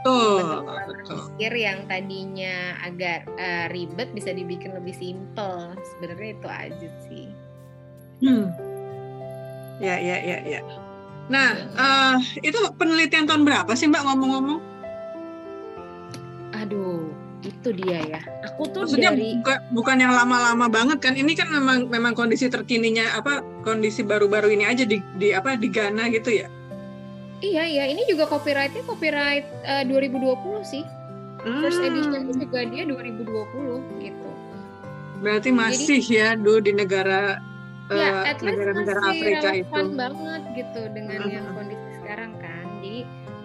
Betul. 0.00 0.64
Berpikir 0.64 1.52
yang 1.52 1.84
tadinya 1.84 2.80
agak 2.80 3.28
uh, 3.36 3.68
ribet 3.68 4.08
bisa 4.16 4.32
dibikin 4.32 4.72
lebih 4.72 4.96
simple. 4.96 5.76
Sebenarnya 5.98 6.30
itu 6.32 6.48
aja 6.48 6.88
sih. 7.04 7.26
Hmm 8.24 8.70
Ya, 9.80 9.96
ya, 9.96 10.16
ya, 10.20 10.38
ya. 10.44 10.60
Nah, 11.30 11.50
uh, 11.78 12.16
itu 12.42 12.58
penelitian 12.74 13.24
tahun 13.30 13.46
berapa 13.46 13.70
sih 13.78 13.86
Mbak 13.86 14.02
ngomong-ngomong? 14.06 14.60
Aduh, 16.52 17.14
itu 17.42 17.68
dia 17.72 17.98
ya. 18.02 18.20
Aku 18.50 18.62
tuh 18.74 18.84
Maksudnya 18.84 19.10
dari 19.14 19.38
bukan, 19.38 19.58
bukan 19.70 19.96
yang 20.02 20.12
lama-lama 20.12 20.66
banget 20.66 20.98
kan? 21.04 21.14
Ini 21.14 21.32
kan 21.38 21.48
memang 21.54 21.78
memang 21.86 22.12
kondisi 22.18 22.50
terkininya 22.50 23.14
apa 23.14 23.46
kondisi 23.62 24.02
baru-baru 24.02 24.48
ini 24.54 24.64
aja 24.66 24.84
di, 24.84 24.98
di 25.14 25.28
apa 25.30 25.54
di 25.54 25.68
Ghana 25.70 26.10
gitu 26.10 26.30
ya? 26.34 26.48
Iya 27.40 27.64
iya, 27.64 27.84
ini 27.88 28.04
juga 28.10 28.28
copyrightnya 28.28 28.82
copyright 28.84 29.46
uh, 29.64 29.84
2020 29.88 30.60
sih. 30.64 30.84
First 31.56 31.80
edition 31.80 32.28
Hmm, 32.28 32.36
juga 32.36 32.60
dia 32.68 32.84
2020 32.84 33.26
gitu. 34.04 34.30
berarti 35.20 35.50
masih 35.52 36.00
ya 36.00 36.32
dulu 36.36 36.64
di 36.64 36.72
negara 36.72 37.40
ya, 37.96 38.10
at 38.26 38.38
least 38.38 38.58
negara-negara 38.58 39.00
masih 39.02 39.20
Afrika 39.22 39.48
itu. 39.58 39.86
banget 39.98 40.42
gitu 40.54 40.82
dengan 40.94 41.20
yang 41.26 41.46
kondisi 41.54 41.90
sekarang 41.98 42.32
kan. 42.38 42.64
Jadi, 42.80 43.00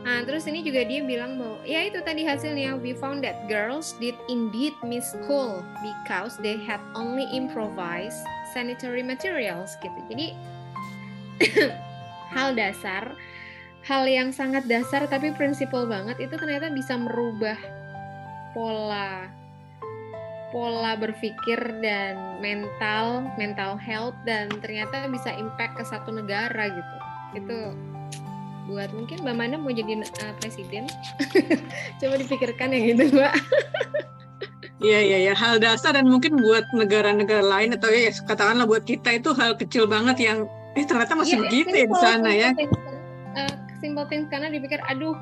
nah 0.05 0.17
terus 0.21 0.43
ini 0.45 0.59
juga 0.61 0.81
dia 0.85 1.01
bilang 1.01 1.41
bahwa 1.41 1.57
ya 1.65 1.81
itu 1.89 1.99
tadi 2.05 2.21
hasilnya 2.21 2.77
we 2.77 2.93
found 2.93 3.25
that 3.25 3.49
girls 3.49 3.97
did 3.97 4.13
indeed 4.29 4.73
miss 4.85 5.17
school 5.17 5.65
because 5.81 6.37
they 6.45 6.55
had 6.61 6.79
only 6.93 7.25
improvised 7.33 8.21
sanitary 8.53 9.01
materials 9.01 9.73
gitu. 9.81 9.99
Jadi 10.09 10.27
hal 12.35 12.53
dasar, 12.53 13.17
hal 13.85 14.03
yang 14.05 14.29
sangat 14.29 14.65
dasar 14.69 15.09
tapi 15.09 15.33
prinsipal 15.33 15.89
banget 15.89 16.17
itu 16.21 16.35
ternyata 16.37 16.69
bisa 16.71 16.95
merubah 16.95 17.57
pola 18.55 19.27
pola 20.55 20.95
berpikir 20.95 21.59
dan 21.83 22.39
mental, 22.39 23.27
mental 23.35 23.75
health 23.75 24.15
dan 24.23 24.47
ternyata 24.63 25.03
bisa 25.11 25.35
impact 25.35 25.75
ke 25.75 25.83
satu 25.83 26.15
negara 26.15 26.71
gitu. 26.71 26.95
Itu 27.43 27.57
buat 28.71 28.87
mungkin 28.95 29.19
Mbak 29.27 29.35
Mana 29.35 29.59
mau 29.59 29.75
jadi 29.75 29.99
uh, 29.99 30.33
presiden. 30.39 30.87
Coba 31.99 32.15
dipikirkan 32.15 32.71
yang 32.71 32.95
gitu, 32.95 33.19
Mbak. 33.19 33.35
Iya 34.79 34.99
iya 35.03 35.17
ya 35.31 35.33
hal 35.35 35.59
dasar 35.59 35.95
dan 35.95 36.07
mungkin 36.07 36.35
buat 36.39 36.63
negara-negara 36.75 37.43
lain 37.43 37.75
atau 37.75 37.91
ya 37.91 38.11
katakanlah 38.27 38.67
buat 38.67 38.83
kita 38.83 39.19
itu 39.19 39.31
hal 39.35 39.55
kecil 39.55 39.87
banget 39.87 40.19
yang 40.19 40.47
eh 40.75 40.83
ternyata 40.83 41.15
masih 41.15 41.39
Iya, 41.39 41.43
begitu 41.47 41.75
ya 41.75 41.87
di 41.87 41.97
sana 41.99 42.29
ya. 42.31 42.49
simple 42.51 42.59
things, 42.59 42.75
uh, 43.39 43.55
simple 43.79 44.07
things 44.11 44.27
karena 44.27 44.47
dipikir 44.51 44.83
aduh 44.91 45.15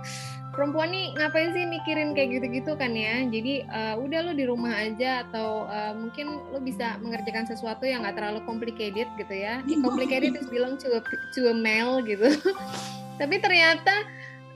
perempuan 0.53 0.93
nih 0.93 1.11
ngapain 1.17 1.51
sih 1.51 1.65
mikirin 1.65 2.13
kayak 2.13 2.39
gitu-gitu 2.39 2.77
kan 2.77 2.93
ya? 2.93 3.25
Jadi 3.25 3.65
uh, 3.67 3.97
udah 3.97 4.19
lo 4.29 4.31
di 4.37 4.45
rumah 4.45 4.77
aja 4.77 5.25
atau 5.27 5.65
uh, 5.65 5.97
mungkin 5.97 6.39
lo 6.53 6.61
bisa 6.61 7.01
mengerjakan 7.01 7.49
sesuatu 7.49 7.83
yang 7.83 8.05
nggak 8.05 8.15
terlalu 8.21 8.39
complicated 8.45 9.09
gitu 9.17 9.33
ya. 9.33 9.65
Ya, 9.65 9.77
complicated 9.81 10.37
is 10.37 10.47
belong 10.47 10.77
to 10.77 10.93
a, 10.97 11.01
to 11.33 11.49
a 11.49 11.55
male 11.57 12.05
gitu. 12.05 12.29
Tapi 13.19 13.35
ternyata 13.41 14.05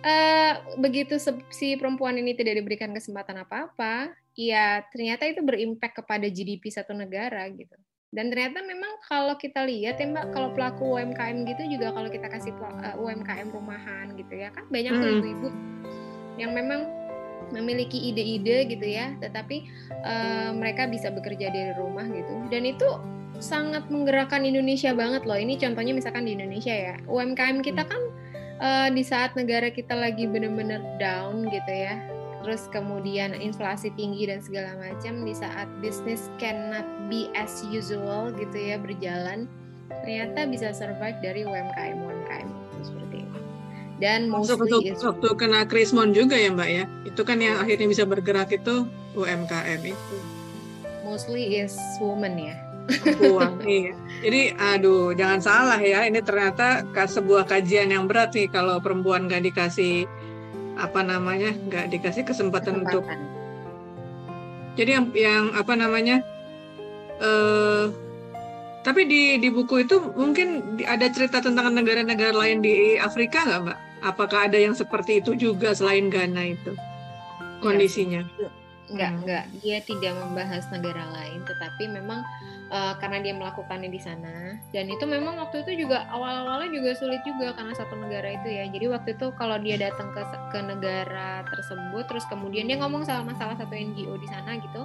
uh, 0.05 0.53
begitu 0.77 1.17
si 1.49 1.75
perempuan 1.75 2.15
ini 2.21 2.37
tidak 2.37 2.61
diberikan 2.61 2.93
kesempatan 2.93 3.41
apa-apa 3.41 4.13
ya 4.37 4.85
ternyata 4.93 5.25
itu 5.25 5.41
berimpact 5.41 6.05
kepada 6.05 6.29
GDP 6.29 6.69
satu 6.69 6.93
negara 6.93 7.41
gitu 7.49 7.73
dan 8.15 8.31
ternyata 8.31 8.63
memang 8.63 9.03
kalau 9.03 9.35
kita 9.35 9.67
lihat 9.67 9.99
ya 9.99 10.07
Mbak, 10.07 10.31
kalau 10.31 10.49
pelaku 10.55 10.95
UMKM 10.95 11.43
gitu 11.43 11.63
juga 11.75 11.91
kalau 11.91 12.07
kita 12.07 12.27
kasih 12.31 12.55
eh, 12.83 12.95
UMKM 12.95 13.51
rumahan 13.51 14.15
gitu 14.15 14.31
ya 14.31 14.47
kan 14.55 14.63
banyak 14.71 14.93
tuh 14.95 15.07
Hmm. 15.07 15.17
ibu-ibu 15.19 15.47
yang 16.37 16.51
memang 16.55 16.87
memiliki 17.51 18.11
ide-ide 18.11 18.67
gitu 18.67 18.83
ya, 18.83 19.15
tetapi 19.23 19.63
eh, 20.03 20.51
mereka 20.51 20.87
bisa 20.87 21.07
bekerja 21.11 21.47
dari 21.51 21.71
rumah 21.75 22.03
gitu. 22.11 22.47
Dan 22.51 22.67
itu 22.67 22.87
sangat 23.39 23.87
menggerakkan 23.87 24.43
Indonesia 24.43 24.91
banget 24.95 25.23
loh. 25.23 25.37
Ini 25.37 25.55
contohnya 25.61 25.93
misalkan 25.93 26.25
di 26.25 26.33
Indonesia 26.35 26.73
ya, 26.73 26.95
UMKM 27.07 27.63
kita 27.63 27.87
kan 27.87 28.01
eh, 28.59 28.89
di 28.91 29.03
saat 29.03 29.35
negara 29.39 29.71
kita 29.71 29.95
lagi 29.95 30.27
bener-bener 30.27 30.83
down 30.99 31.47
gitu 31.47 31.71
ya, 31.71 31.95
terus 32.47 32.71
kemudian 32.71 33.35
inflasi 33.35 33.91
tinggi 33.99 34.23
dan 34.23 34.39
segala 34.39 34.71
macam 34.79 35.27
di 35.27 35.35
saat 35.35 35.67
bisnis 35.83 36.31
cannot 36.39 36.87
be 37.11 37.27
as 37.35 37.59
usual 37.67 38.31
gitu 38.39 38.55
ya 38.55 38.79
berjalan 38.79 39.51
ternyata 39.91 40.47
bisa 40.47 40.71
survive 40.71 41.19
dari 41.19 41.43
UMKM 41.43 41.99
UMKM 41.99 42.47
itu 42.47 42.79
seperti 42.87 43.27
itu 43.27 43.39
dan 43.99 44.31
Masuk 44.31 44.63
mostly 44.63 44.79
waktu, 44.79 44.95
is 44.95 45.03
waktu 45.03 45.27
kena 45.35 45.67
krismon 45.67 46.15
juga 46.15 46.39
ya 46.39 46.53
Mbak 46.53 46.69
ya. 46.69 46.85
Itu 47.03 47.25
kan 47.25 47.41
yang 47.41 47.57
akhirnya 47.57 47.89
bisa 47.89 48.05
bergerak 48.05 48.53
itu 48.53 48.87
UMKM 49.17 49.81
itu. 49.83 50.17
mostly 51.01 51.59
is 51.59 51.75
woman 51.99 52.35
ya 52.39 52.55
Uang, 53.19 53.59
iya. 53.67 53.91
Jadi 54.23 54.55
aduh 54.55 55.11
jangan 55.11 55.43
salah 55.43 55.79
ya. 55.79 56.07
Ini 56.07 56.23
ternyata 56.23 56.87
sebuah 56.95 57.43
kajian 57.43 57.91
yang 57.91 58.07
berat 58.07 58.31
nih 58.31 58.47
kalau 58.47 58.79
perempuan 58.79 59.27
nggak 59.27 59.43
dikasih 59.51 60.07
apa 60.77 61.01
namanya 61.03 61.51
nggak 61.67 61.85
dikasih 61.93 62.23
kesempatan 62.23 62.85
untuk 62.85 63.03
kesempatan 63.03 63.35
Jadi 64.77 64.89
yang, 64.93 65.07
yang 65.13 65.45
apa 65.57 65.73
namanya? 65.73 66.21
eh 67.19 67.85
tapi 68.85 69.01
di 69.11 69.35
di 69.43 69.49
buku 69.51 69.83
itu 69.83 69.99
mungkin 70.15 70.79
ada 70.87 71.11
cerita 71.11 71.43
tentang 71.43 71.75
negara-negara 71.75 72.31
lain 72.31 72.63
di 72.63 72.95
Afrika 72.97 73.43
nggak 73.43 73.61
mbak? 73.65 73.79
Apakah 74.01 74.39
ada 74.47 74.57
yang 74.61 74.77
seperti 74.77 75.19
itu 75.21 75.31
juga 75.35 75.73
selain 75.75 76.07
Ghana 76.13 76.43
itu 76.55 76.71
kondisinya? 77.59 78.23
Enggak, 78.87 79.11
Hmm. 79.11 79.19
enggak. 79.23 79.43
Dia 79.63 79.77
tidak 79.83 80.13
membahas 80.15 80.63
negara 80.71 81.03
lain, 81.11 81.43
tetapi 81.43 81.83
memang 81.91 82.23
eh, 82.67 82.93
karena 82.99 83.23
dia 83.23 83.33
melakukannya 83.35 83.89
di 83.91 84.01
sana 84.01 84.59
dan 84.75 84.91
itu 84.91 85.03
memang 85.07 85.39
waktu 85.39 85.63
itu 85.63 85.87
juga 85.87 86.07
awal-awalnya 86.11 86.69
juga 86.71 86.91
sulit 86.95 87.23
juga 87.23 87.55
karena 87.55 87.73
satu 87.75 87.95
negara 87.95 88.35
itu 88.35 88.47
ya. 88.47 88.65
Jadi 88.67 88.85
waktu 88.91 89.09
itu 89.15 89.31
kalau 89.39 89.57
dia 89.59 89.79
datang 89.79 90.11
ke 90.11 90.21
ke 90.51 90.59
negara 90.59 91.43
tersebut 91.47 92.03
terus 92.07 92.25
kemudian 92.27 92.67
dia 92.67 92.77
ngomong 92.79 93.07
sama 93.07 93.31
salah 93.39 93.55
satu 93.55 93.71
NGO 93.71 94.19
di 94.19 94.27
sana 94.27 94.59
gitu, 94.59 94.83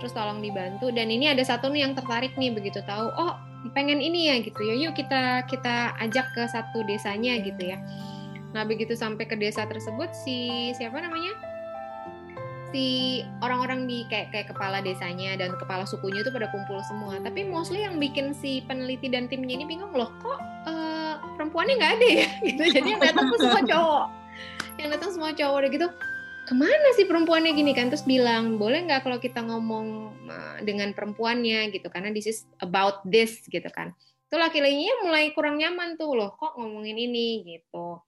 terus 0.00 0.12
tolong 0.12 0.44
dibantu 0.44 0.92
dan 0.92 1.08
ini 1.08 1.32
ada 1.32 1.40
satu 1.44 1.72
nih 1.72 1.88
yang 1.88 1.92
tertarik 1.96 2.36
nih 2.36 2.52
begitu 2.52 2.80
tahu, 2.84 3.08
oh 3.16 3.36
pengen 3.72 4.02
ini 4.02 4.26
ya 4.26 4.42
gitu 4.42 4.58
ya, 4.58 4.74
yuk 4.74 4.98
kita 4.98 5.46
kita 5.46 5.94
ajak 6.02 6.26
ke 6.34 6.42
satu 6.50 6.82
desanya 6.84 7.38
gitu 7.40 7.62
ya. 7.62 7.78
Nah 8.52 8.68
begitu 8.68 8.92
sampai 8.92 9.24
ke 9.24 9.38
desa 9.38 9.64
tersebut 9.64 10.12
si 10.12 10.70
siapa 10.76 11.00
namanya? 11.00 11.51
Si 12.72 13.20
orang-orang 13.44 13.84
di 13.84 14.08
kayak 14.08 14.32
kayak 14.32 14.48
kepala 14.50 14.80
desanya 14.80 15.36
dan 15.36 15.54
kepala 15.60 15.84
sukunya 15.84 16.24
itu 16.24 16.32
pada 16.32 16.48
kumpul 16.50 16.80
semua. 16.88 17.20
Tapi 17.20 17.44
mostly 17.46 17.84
yang 17.84 18.00
bikin 18.00 18.32
si 18.32 18.64
peneliti 18.64 19.12
dan 19.12 19.28
timnya 19.28 19.60
ini 19.60 19.68
bingung 19.68 19.92
loh, 19.92 20.10
kok 20.24 20.40
eh, 20.66 21.14
perempuannya 21.36 21.74
nggak 21.78 21.92
ada 22.00 22.08
ya? 22.08 22.28
Gitu. 22.48 22.62
Jadi 22.80 22.88
yang 22.96 23.02
datang 23.04 23.24
tuh 23.28 23.38
semua 23.38 23.62
cowok. 23.62 24.06
Yang 24.80 24.88
datang 24.98 25.10
semua 25.12 25.30
cowok 25.36 25.56
udah 25.60 25.70
gitu. 25.70 25.88
Ke 26.42 26.54
mana 26.58 26.88
sih 26.98 27.06
perempuannya 27.06 27.52
gini 27.54 27.72
kan? 27.76 27.86
Terus 27.92 28.02
bilang 28.02 28.58
boleh 28.58 28.82
nggak 28.88 29.06
kalau 29.06 29.20
kita 29.20 29.44
ngomong 29.44 29.86
eh, 30.26 30.56
dengan 30.64 30.96
perempuannya 30.96 31.70
gitu? 31.70 31.92
Karena 31.92 32.10
this 32.10 32.26
is 32.26 32.48
about 32.64 33.04
this 33.04 33.44
gitu 33.46 33.68
kan. 33.68 33.92
Tuh 34.32 34.40
laki-lakinya 34.40 35.04
mulai 35.04 35.28
kurang 35.36 35.60
nyaman 35.60 36.00
tuh 36.00 36.16
loh, 36.16 36.32
kok 36.40 36.56
ngomongin 36.56 36.96
ini 36.96 37.44
gitu. 37.44 38.00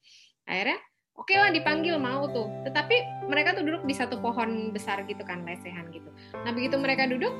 Akhirnya 0.48 0.80
Oke 1.14 1.38
lah 1.38 1.54
dipanggil 1.54 1.94
mau 1.96 2.26
tuh, 2.26 2.50
tetapi 2.66 3.26
mereka 3.30 3.54
tuh 3.54 3.62
duduk 3.62 3.86
di 3.86 3.94
satu 3.94 4.18
pohon 4.18 4.74
besar 4.74 5.06
gitu 5.06 5.22
kan, 5.22 5.46
lesehan 5.46 5.88
gitu. 5.94 6.10
Nah 6.42 6.50
begitu 6.50 6.74
mereka 6.74 7.06
duduk, 7.06 7.30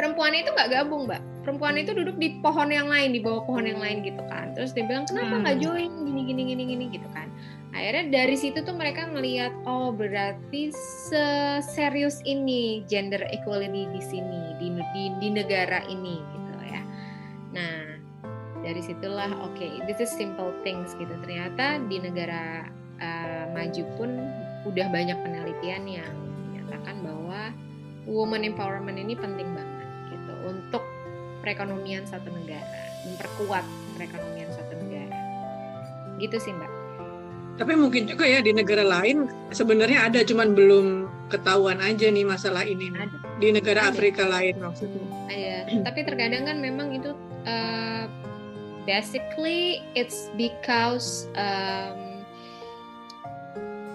perempuan 0.00 0.32
itu 0.32 0.48
nggak 0.50 0.72
gabung 0.72 1.04
mbak, 1.04 1.20
perempuan 1.44 1.76
itu 1.76 1.92
duduk 1.92 2.16
di 2.16 2.40
pohon 2.40 2.72
yang 2.72 2.88
lain, 2.88 3.12
di 3.12 3.20
bawah 3.20 3.44
pohon 3.44 3.68
yang 3.68 3.78
lain 3.78 4.00
gitu 4.02 4.24
kan. 4.32 4.56
Terus 4.56 4.72
dia 4.72 4.88
bilang 4.88 5.04
kenapa 5.04 5.36
nggak 5.36 5.56
Hmm. 5.60 5.64
join 5.68 5.90
gini 6.08 6.22
gini 6.32 6.42
gini 6.48 6.62
gini 6.64 6.84
gitu 6.96 7.08
kan. 7.12 7.28
Akhirnya 7.76 8.08
dari 8.08 8.36
situ 8.40 8.64
tuh 8.64 8.72
mereka 8.72 9.04
ngelihat 9.12 9.52
oh 9.68 9.92
berarti 9.92 10.72
serius 11.60 12.24
ini 12.24 12.88
gender 12.88 13.20
equality 13.30 13.84
di 13.92 14.00
sini 14.00 14.40
di 14.56 14.72
di, 14.96 15.04
di 15.20 15.28
negara 15.28 15.84
ini 15.92 16.18
gitu 16.24 16.52
ya. 16.72 16.82
Nah 17.52 18.00
dari 18.64 18.80
situlah 18.80 19.28
oke 19.44 19.66
this 19.84 20.00
is 20.00 20.08
simple 20.08 20.56
things 20.64 20.96
gitu 20.96 21.12
ternyata 21.20 21.82
di 21.84 22.00
negara 22.00 22.64
uh, 23.00 23.44
maju 23.54 23.82
pun 23.96 24.10
udah 24.64 24.86
banyak 24.90 25.16
penelitian 25.20 25.84
yang 25.86 26.14
menyatakan 26.50 26.96
bahwa 27.04 27.52
woman 28.04 28.44
empowerment 28.44 28.96
ini 29.00 29.16
penting 29.16 29.48
banget 29.52 29.88
gitu 30.12 30.32
untuk 30.48 30.82
perekonomian 31.40 32.04
satu 32.08 32.28
negara 32.32 32.64
memperkuat 33.04 33.64
perekonomian 33.96 34.48
satu 34.52 34.72
negara 34.80 35.16
gitu 36.20 36.36
sih 36.40 36.52
mbak 36.52 36.72
Tapi 37.54 37.78
mungkin 37.78 38.10
juga 38.10 38.26
ya 38.26 38.42
di 38.42 38.50
negara 38.50 38.82
lain 38.82 39.30
sebenarnya 39.54 40.10
ada 40.10 40.26
cuman 40.26 40.58
belum 40.58 41.06
ketahuan 41.30 41.78
aja 41.78 42.10
nih 42.10 42.26
masalah 42.26 42.66
ini 42.66 42.90
ada 42.98 43.14
di 43.38 43.54
negara 43.54 43.86
Ada. 43.86 43.90
Afrika 43.94 44.26
lain 44.26 44.58
maksudnya. 44.58 45.06
ada 45.30 45.54
tapi 45.86 46.02
terkadang 46.02 46.50
kan 46.50 46.58
memang 46.58 46.98
itu 46.98 47.14
uh, 47.46 48.10
basically 48.90 49.86
it's 49.94 50.34
because 50.34 51.30
um, 51.38 52.03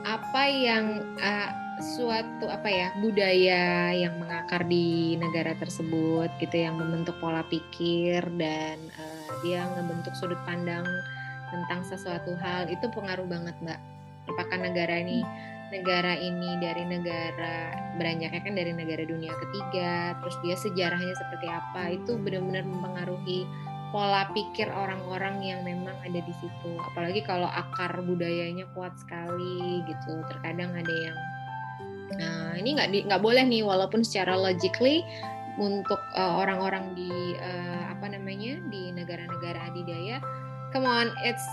apa 0.10 0.44
yang 0.50 1.06
uh, 1.22 1.52
suatu 1.80 2.50
apa 2.50 2.66
ya 2.66 2.88
budaya 2.98 3.94
yang 3.94 4.18
mengakar 4.18 4.66
di 4.66 5.16
negara 5.22 5.54
tersebut 5.62 6.28
gitu 6.42 6.56
yang 6.58 6.82
membentuk 6.82 7.14
pola 7.22 7.46
pikir 7.46 8.26
dan 8.42 8.82
uh, 8.98 9.30
dia 9.46 9.70
ngebentuk 9.78 10.12
sudut 10.18 10.42
pandang 10.50 10.84
tentang 11.54 11.86
sesuatu 11.86 12.34
hal 12.42 12.66
itu 12.74 12.90
pengaruh 12.90 13.26
banget 13.30 13.54
mbak. 13.62 13.80
Apakah 14.30 14.58
negara 14.62 15.02
ini 15.02 15.22
negara 15.70 16.18
ini 16.18 16.58
dari 16.58 16.82
negara 16.90 17.70
beranjaknya 18.02 18.42
kan 18.42 18.54
dari 18.58 18.74
negara 18.74 19.06
dunia 19.06 19.30
ketiga 19.38 20.18
terus 20.22 20.36
dia 20.42 20.56
sejarahnya 20.58 21.14
seperti 21.14 21.46
apa 21.46 21.94
itu 21.94 22.18
benar-benar 22.18 22.66
mempengaruhi 22.66 23.46
pola 23.90 24.30
pikir 24.34 24.70
orang-orang 24.70 25.42
yang 25.42 25.60
memang 25.66 25.96
ada 26.06 26.20
di 26.22 26.34
situ. 26.38 26.72
Apalagi 26.94 27.26
kalau 27.26 27.50
akar 27.50 27.98
budayanya 28.06 28.70
kuat 28.78 28.94
sekali 29.02 29.82
gitu. 29.90 30.22
Terkadang 30.30 30.74
ada 30.78 30.94
yang 30.94 31.18
nah 32.10 32.58
ini 32.58 32.74
nggak 32.74 33.06
nggak 33.06 33.22
boleh 33.22 33.46
nih 33.46 33.62
walaupun 33.62 34.02
secara 34.02 34.34
logically 34.34 35.06
untuk 35.62 36.02
uh, 36.18 36.42
orang-orang 36.42 36.98
di 36.98 37.38
uh, 37.38 37.94
apa 37.94 38.10
namanya 38.10 38.58
di 38.74 38.90
negara-negara 38.90 39.70
adidaya 39.70 40.18
come 40.74 40.90
on 40.90 41.14
it's 41.22 41.46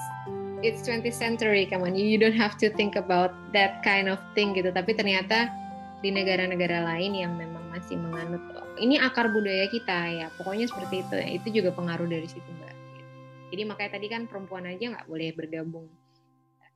it's 0.65 0.81
20th 0.89 1.13
century 1.13 1.69
come 1.69 1.85
on 1.85 1.93
you 1.93 2.17
don't 2.17 2.37
have 2.37 2.57
to 2.57 2.73
think 2.73 2.97
about 2.97 3.37
that 3.53 3.85
kind 3.85 4.09
of 4.09 4.17
thing 4.33 4.57
gitu. 4.57 4.73
Tapi 4.73 4.97
ternyata 4.97 5.53
di 6.01 6.13
negara-negara 6.13 6.85
lain 6.85 7.13
yang 7.17 7.33
memang 7.37 7.56
masih 7.77 8.01
menganut 8.01 8.41
ini 8.81 8.97
akar 8.97 9.29
budaya 9.29 9.69
kita 9.69 9.99
ya 10.09 10.27
pokoknya 10.41 10.65
seperti 10.65 11.05
itu 11.05 11.15
ya 11.21 11.29
itu 11.29 11.49
juga 11.61 11.77
pengaruh 11.77 12.09
dari 12.09 12.25
situ 12.25 12.49
mbak 12.57 12.73
jadi 13.53 13.63
makanya 13.69 13.91
tadi 14.01 14.07
kan 14.09 14.25
perempuan 14.25 14.65
aja 14.65 14.97
nggak 14.97 15.07
boleh 15.07 15.29
bergabung 15.37 15.87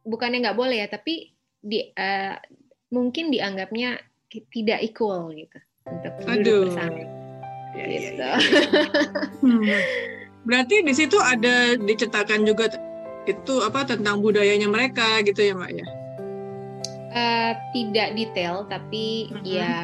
bukannya 0.04 0.44
nggak 0.44 0.58
boleh 0.60 0.76
ya 0.84 0.88
tapi 0.92 1.32
di 1.60 1.88
uh, 1.96 2.36
mungkin 2.92 3.32
dianggapnya 3.32 3.96
tidak 4.28 4.84
equal 4.84 5.32
gitu 5.32 5.58
untuk 5.88 6.12
duduk 6.20 6.58
bersama 6.68 7.00
ya, 7.74 7.84
gitu. 7.88 8.20
Ya, 8.20 8.34
ya. 8.36 8.36
hmm. 9.40 9.80
berarti 10.44 10.76
di 10.84 10.92
situ 10.92 11.16
ada 11.16 11.80
diceritakan 11.80 12.44
juga 12.44 12.68
itu 13.24 13.54
apa 13.64 13.88
tentang 13.88 14.20
budayanya 14.20 14.68
mereka 14.68 15.24
gitu 15.24 15.40
ya 15.40 15.56
mbak 15.56 15.72
ya 15.72 15.86
uh, 17.16 17.52
tidak 17.72 18.08
detail 18.16 18.68
tapi 18.68 19.28
mm 19.28 19.36
-hmm. 19.40 19.44
ya 19.48 19.74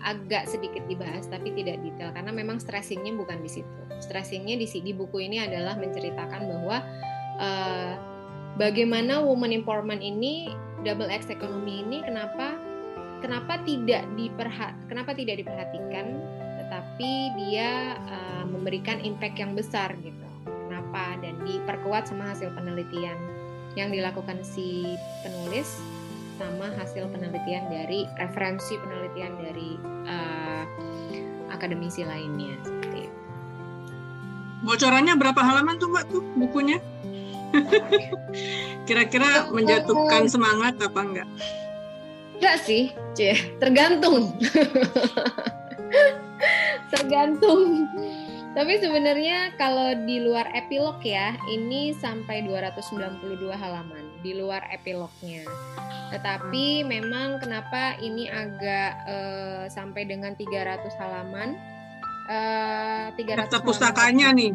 agak 0.00 0.48
sedikit 0.48 0.80
dibahas 0.88 1.28
tapi 1.28 1.52
tidak 1.52 1.80
detail 1.84 2.10
karena 2.16 2.32
memang 2.32 2.56
stressingnya 2.56 3.12
bukan 3.16 3.40
di 3.44 3.50
situ. 3.50 3.82
Stressingnya 4.00 4.56
di 4.56 4.66
di 4.66 4.92
buku 4.96 5.20
ini 5.20 5.44
adalah 5.44 5.76
menceritakan 5.76 6.48
bahwa 6.48 6.76
uh, 7.36 7.92
bagaimana 8.56 9.20
woman 9.20 9.52
empowerment 9.52 10.00
ini 10.00 10.48
double 10.82 11.12
X 11.12 11.28
ekonomi 11.28 11.84
ini 11.84 12.00
kenapa 12.00 12.56
kenapa 13.20 13.60
tidak 13.68 14.08
diperhat 14.16 14.72
kenapa 14.88 15.12
tidak 15.12 15.44
diperhatikan 15.44 16.16
tetapi 16.64 17.10
dia 17.36 18.00
uh, 18.08 18.44
memberikan 18.48 19.00
impact 19.04 19.36
yang 19.36 19.52
besar 19.52 19.92
gitu. 20.00 20.26
Apa 20.70 21.20
dan 21.20 21.36
diperkuat 21.44 22.08
sama 22.08 22.32
hasil 22.32 22.50
penelitian 22.56 23.18
yang 23.78 23.92
dilakukan 23.92 24.40
si 24.42 24.96
penulis 25.22 25.78
sama 26.40 26.72
hasil 26.80 27.04
penelitian 27.12 27.68
dari 27.68 28.08
referensi 28.16 28.80
penelitian 28.80 29.32
dari 29.44 29.76
uh, 30.08 30.64
akademisi 31.52 32.00
lainnya 32.08 32.56
seperti 32.64 33.12
itu. 33.12 33.18
Bocorannya 34.64 35.20
berapa 35.20 35.36
halaman 35.36 35.76
tuh 35.76 35.92
Mbak 35.92 36.04
tuh 36.08 36.24
bukunya? 36.40 36.80
Kira-kira 38.88 39.52
menjatuhkan 39.52 40.32
semangat 40.32 40.80
apa 40.80 41.00
enggak? 41.04 41.28
Enggak 42.40 42.56
sih, 42.64 42.96
C. 43.12 43.36
Tergantung. 43.60 44.32
Tergantung 46.88 47.84
tapi 48.50 48.82
sebenarnya 48.82 49.54
kalau 49.54 49.94
di 50.02 50.26
luar 50.26 50.50
epilog 50.58 50.98
ya, 51.06 51.38
ini 51.46 51.94
sampai 51.94 52.42
292 52.42 53.46
halaman 53.54 54.09
di 54.20 54.32
luar 54.36 54.68
epilognya. 54.72 55.44
Tetapi 56.10 56.84
memang 56.84 57.38
kenapa 57.38 57.96
ini 58.02 58.26
agak 58.26 58.90
uh, 59.06 59.64
sampai 59.70 60.06
dengan 60.06 60.34
300 60.34 60.86
halaman? 61.00 61.54
Uh, 62.30 63.10
300 63.18 63.46
daftar 63.46 63.60
pustakanya 63.62 64.30
nih. 64.34 64.52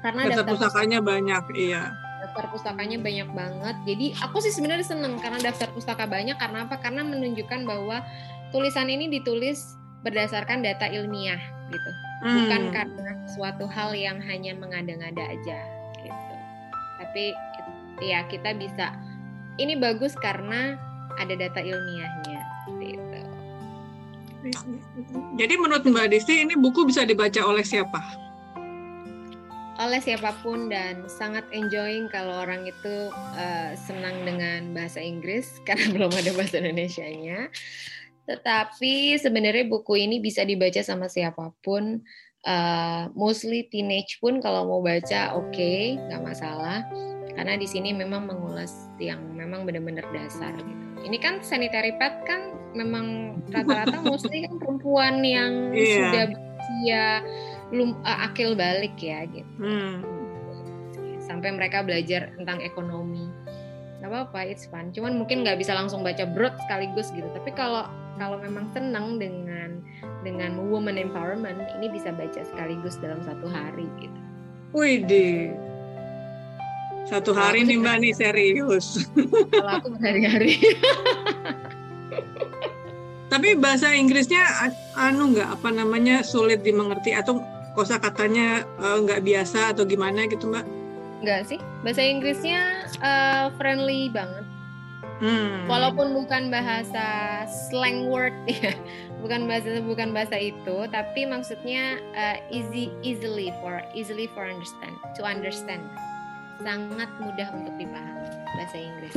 Karena 0.00 0.20
daftar, 0.28 0.32
daftar 0.32 0.52
pustakanya 0.56 0.98
banyak, 1.04 1.44
iya. 1.56 1.82
Daftar 2.24 2.46
pustakanya 2.52 2.98
banyak 3.00 3.28
banget. 3.32 3.76
Jadi 3.84 4.06
aku 4.20 4.40
sih 4.40 4.52
sebenarnya 4.52 4.86
seneng 4.86 5.20
karena 5.20 5.40
daftar 5.40 5.68
pustaka 5.72 6.08
banyak 6.08 6.36
karena 6.40 6.64
apa? 6.68 6.80
Karena 6.80 7.04
menunjukkan 7.04 7.68
bahwa 7.68 8.00
tulisan 8.50 8.90
ini 8.90 9.08
ditulis 9.08 9.76
berdasarkan 10.00 10.64
data 10.64 10.88
ilmiah 10.88 11.40
gitu 11.70 11.90
hmm. 12.24 12.36
bukan 12.36 12.62
karena 12.74 13.12
suatu 13.30 13.64
hal 13.68 13.94
yang 13.94 14.18
hanya 14.24 14.52
mengada-ngada 14.56 15.24
aja 15.28 15.58
gitu 16.00 16.34
tapi 17.00 17.32
ya 18.00 18.24
kita 18.26 18.56
bisa 18.56 18.96
ini 19.60 19.76
bagus 19.76 20.16
karena 20.18 20.80
ada 21.20 21.34
data 21.36 21.60
ilmiahnya 21.60 22.40
gitu. 22.80 23.20
Jadi 25.36 25.54
menurut 25.60 25.84
Mbak 25.84 26.06
Disti 26.16 26.44
ini 26.44 26.56
buku 26.56 26.88
bisa 26.88 27.04
dibaca 27.04 27.44
oleh 27.44 27.64
siapa? 27.64 28.00
Oleh 29.80 30.00
siapa 30.00 30.36
pun 30.44 30.68
dan 30.68 31.08
sangat 31.08 31.44
enjoying 31.52 32.08
kalau 32.12 32.44
orang 32.44 32.68
itu 32.68 33.12
uh, 33.12 33.72
senang 33.76 34.24
dengan 34.28 34.72
bahasa 34.76 35.00
Inggris 35.00 35.56
karena 35.68 35.92
belum 35.92 36.12
ada 36.12 36.30
bahasa 36.36 36.60
Indonesia-nya. 36.60 37.52
Tetapi 38.28 39.18
sebenarnya 39.20 39.68
buku 39.68 40.00
ini 40.00 40.20
bisa 40.20 40.44
dibaca 40.44 40.80
sama 40.80 41.08
siapa 41.08 41.52
pun. 41.60 42.00
Uh, 42.40 43.12
mostly 43.12 43.68
teenage 43.68 44.16
pun 44.16 44.40
kalau 44.40 44.64
mau 44.64 44.80
baca 44.80 45.36
oke, 45.36 45.52
okay, 45.52 46.00
nggak 46.00 46.24
masalah. 46.24 46.80
Karena 47.34 47.54
di 47.56 47.66
sini 47.66 47.94
memang 47.94 48.26
mengulas 48.26 48.90
yang 48.98 49.20
memang 49.34 49.64
benar-benar 49.64 50.04
dasar 50.10 50.54
gitu. 50.56 50.82
Ini 51.00 51.16
kan 51.22 51.40
sanitary 51.40 51.96
pad 51.96 52.24
kan 52.28 52.54
memang 52.76 53.38
rata-rata 53.48 54.02
mostly 54.06 54.44
kan 54.44 54.60
perempuan 54.60 55.24
yang 55.24 55.72
yeah. 55.72 55.96
sudah 55.96 56.24
berusia 56.30 57.04
belum 57.70 57.90
uh, 58.02 58.26
akil 58.30 58.52
balik 58.58 58.94
ya 59.00 59.24
gitu. 59.30 59.52
Hmm. 59.58 60.02
Sampai 61.22 61.54
mereka 61.54 61.86
belajar 61.86 62.34
tentang 62.36 62.58
ekonomi 62.60 63.30
nggak 64.00 64.08
apa-apa 64.08 64.48
it's 64.48 64.64
fun 64.64 64.88
cuman 64.96 65.20
mungkin 65.20 65.44
nggak 65.44 65.60
bisa 65.60 65.76
langsung 65.76 66.00
baca 66.00 66.24
broad 66.24 66.56
sekaligus 66.64 67.12
gitu 67.12 67.28
tapi 67.36 67.52
kalau 67.52 67.84
kalau 68.16 68.40
memang 68.40 68.64
senang 68.72 69.20
dengan 69.20 69.84
dengan 70.24 70.56
woman 70.72 70.96
empowerment 70.96 71.60
ini 71.76 71.92
bisa 71.92 72.08
baca 72.08 72.40
sekaligus 72.40 72.96
dalam 72.96 73.20
satu 73.20 73.44
hari 73.44 73.84
gitu 74.00 74.20
Wih 74.72 75.04
deh 75.04 75.52
satu 77.10 77.34
hari 77.34 77.66
nih 77.66 77.76
mbak 77.82 77.96
nih 77.98 78.14
serius 78.20 79.10
kalau 79.50 79.82
aku 79.82 79.92
berhari-hari 79.98 80.62
tapi 83.32 83.58
bahasa 83.58 83.90
Inggrisnya 83.94 84.42
anu 84.94 85.34
nggak 85.34 85.58
apa 85.58 85.68
namanya 85.74 86.22
sulit 86.22 86.62
dimengerti 86.62 87.14
atau 87.14 87.42
kosa 87.74 87.98
katanya 87.98 88.62
eh, 88.62 88.96
nggak 89.02 89.26
biasa 89.26 89.74
atau 89.74 89.82
gimana 89.82 90.30
gitu 90.30 90.46
mbak 90.46 90.80
Enggak 91.20 91.52
sih, 91.52 91.60
bahasa 91.84 92.00
Inggrisnya 92.00 92.88
uh, 93.04 93.52
friendly 93.60 94.08
banget. 94.08 94.44
Hmm. 95.20 95.68
Walaupun 95.68 96.16
bukan 96.16 96.48
bahasa 96.48 97.44
slang 97.68 98.08
word 98.08 98.32
ya, 98.48 98.72
bukan 99.20 99.44
bahasa 99.44 99.84
bukan 99.84 100.16
bahasa 100.16 100.40
itu, 100.40 100.88
tapi 100.88 101.28
maksudnya 101.28 102.00
uh, 102.16 102.40
easy 102.48 102.88
easily 103.04 103.52
for 103.60 103.84
easily 103.92 104.32
for 104.32 104.48
understand 104.48 104.96
to 105.12 105.20
understand. 105.20 105.84
Sangat 106.60 107.10
mudah 107.20 107.48
untuk 107.56 107.74
dipahami 107.80 108.28
bahasa 108.56 108.76
Inggris. 108.76 109.16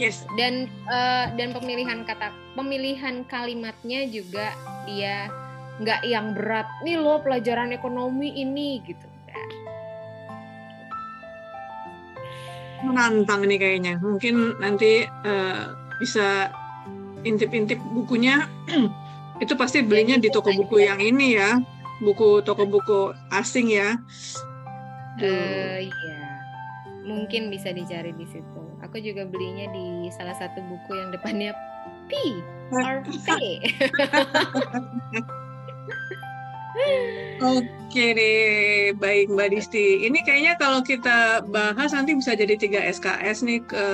Yes. 0.00 0.24
Dan 0.40 0.72
uh, 0.88 1.28
dan 1.36 1.52
pemilihan 1.52 2.08
kata 2.08 2.32
pemilihan 2.56 3.28
kalimatnya 3.28 4.08
juga 4.08 4.56
dia 4.88 5.28
nggak 5.84 6.00
yang 6.08 6.32
berat. 6.32 6.64
Nih 6.80 6.96
lo 6.96 7.20
pelajaran 7.20 7.76
ekonomi 7.76 8.40
ini 8.40 8.80
gitu 8.88 9.12
menantang 12.82 13.46
nih 13.46 13.58
kayaknya. 13.58 13.94
Mungkin 14.02 14.58
nanti 14.58 15.06
uh, 15.06 15.72
bisa 16.02 16.50
intip-intip 17.22 17.78
bukunya. 17.94 18.50
itu 19.42 19.58
pasti 19.58 19.82
belinya 19.82 20.18
di 20.18 20.30
toko 20.30 20.54
buku 20.54 20.86
yang 20.86 21.02
ini 21.02 21.34
ya, 21.34 21.58
buku 22.02 22.42
toko 22.46 22.66
buku 22.66 23.00
asing 23.34 23.70
ya. 23.72 23.98
Uh, 25.20 25.84
iya, 25.84 26.22
mungkin 27.04 27.52
bisa 27.52 27.74
dicari 27.74 28.16
di 28.16 28.24
situ. 28.30 28.62
Aku 28.80 28.96
juga 28.98 29.28
belinya 29.28 29.68
di 29.70 30.08
salah 30.14 30.34
satu 30.38 30.62
buku 30.64 30.90
yang 30.96 31.10
depannya 31.12 31.52
P 32.08 32.12
or 32.72 33.04
P. 33.04 33.28
Oke 37.42 38.16
deh, 38.16 38.96
baik 38.96 39.28
Mbak 39.28 39.48
Disti. 39.52 40.08
Ini 40.08 40.18
kayaknya 40.24 40.56
kalau 40.56 40.80
kita 40.80 41.44
bahas 41.52 41.92
nanti 41.92 42.16
bisa 42.16 42.32
jadi 42.32 42.56
tiga 42.56 42.80
SKS 42.80 43.44
nih 43.44 43.60
ke 43.66 43.86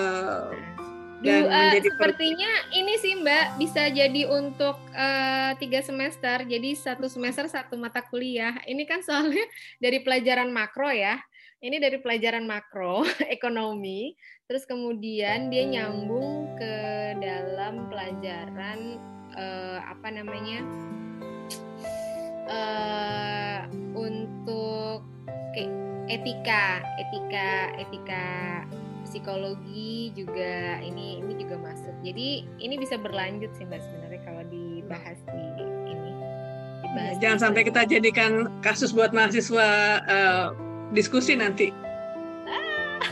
dan 1.19 1.51
uh, 1.51 1.75
menjadi 1.75 1.91
sepertinya 1.91 2.53
ini 2.71 2.95
sih 3.03 3.19
Mbak 3.19 3.59
bisa 3.59 3.91
jadi 3.91 4.23
untuk 4.31 4.79
uh, 4.95 5.51
tiga 5.59 5.83
semester, 5.83 6.47
jadi 6.47 6.71
satu 6.79 7.11
semester 7.11 7.51
satu 7.51 7.75
mata 7.75 7.99
kuliah. 8.07 8.55
Ini 8.63 8.87
kan 8.87 9.03
soalnya 9.03 9.43
dari 9.83 9.99
pelajaran 10.03 10.51
makro 10.55 10.91
ya. 10.91 11.19
ini 11.59 11.83
dari 11.83 11.99
pelajaran 11.99 12.47
makro 12.47 13.03
ekonomi, 13.35 14.15
terus 14.47 14.63
kemudian 14.63 15.51
dia 15.51 15.67
nyambung 15.67 16.55
ke 16.55 16.75
dalam 17.19 17.91
pelajaran 17.91 19.03
uh, 19.35 19.83
apa 19.83 20.07
namanya? 20.15 20.63
Uh, 22.47 23.67
untuk 23.99 25.03
etika, 26.07 26.79
etika, 27.03 27.75
etika 27.75 28.63
psikologi 29.09 30.13
juga 30.13 30.79
ini 30.85 31.25
ini 31.25 31.33
juga 31.41 31.57
masuk. 31.59 31.95
Jadi 32.05 32.45
ini 32.61 32.75
bisa 32.77 33.01
berlanjut 33.01 33.51
sih 33.57 33.65
mbak 33.65 33.81
sebenarnya 33.81 34.21
kalau 34.23 34.43
dibahas 34.53 35.19
di 35.25 35.45
ini. 35.89 36.13
Dibahas 36.85 37.17
Jangan 37.19 37.39
di 37.41 37.43
sampai 37.49 37.63
kita 37.65 37.81
jadikan 37.89 38.33
kasus 38.61 38.93
buat 38.93 39.17
mahasiswa 39.17 39.69
uh, 40.05 40.47
diskusi 40.93 41.35
nanti. 41.35 41.73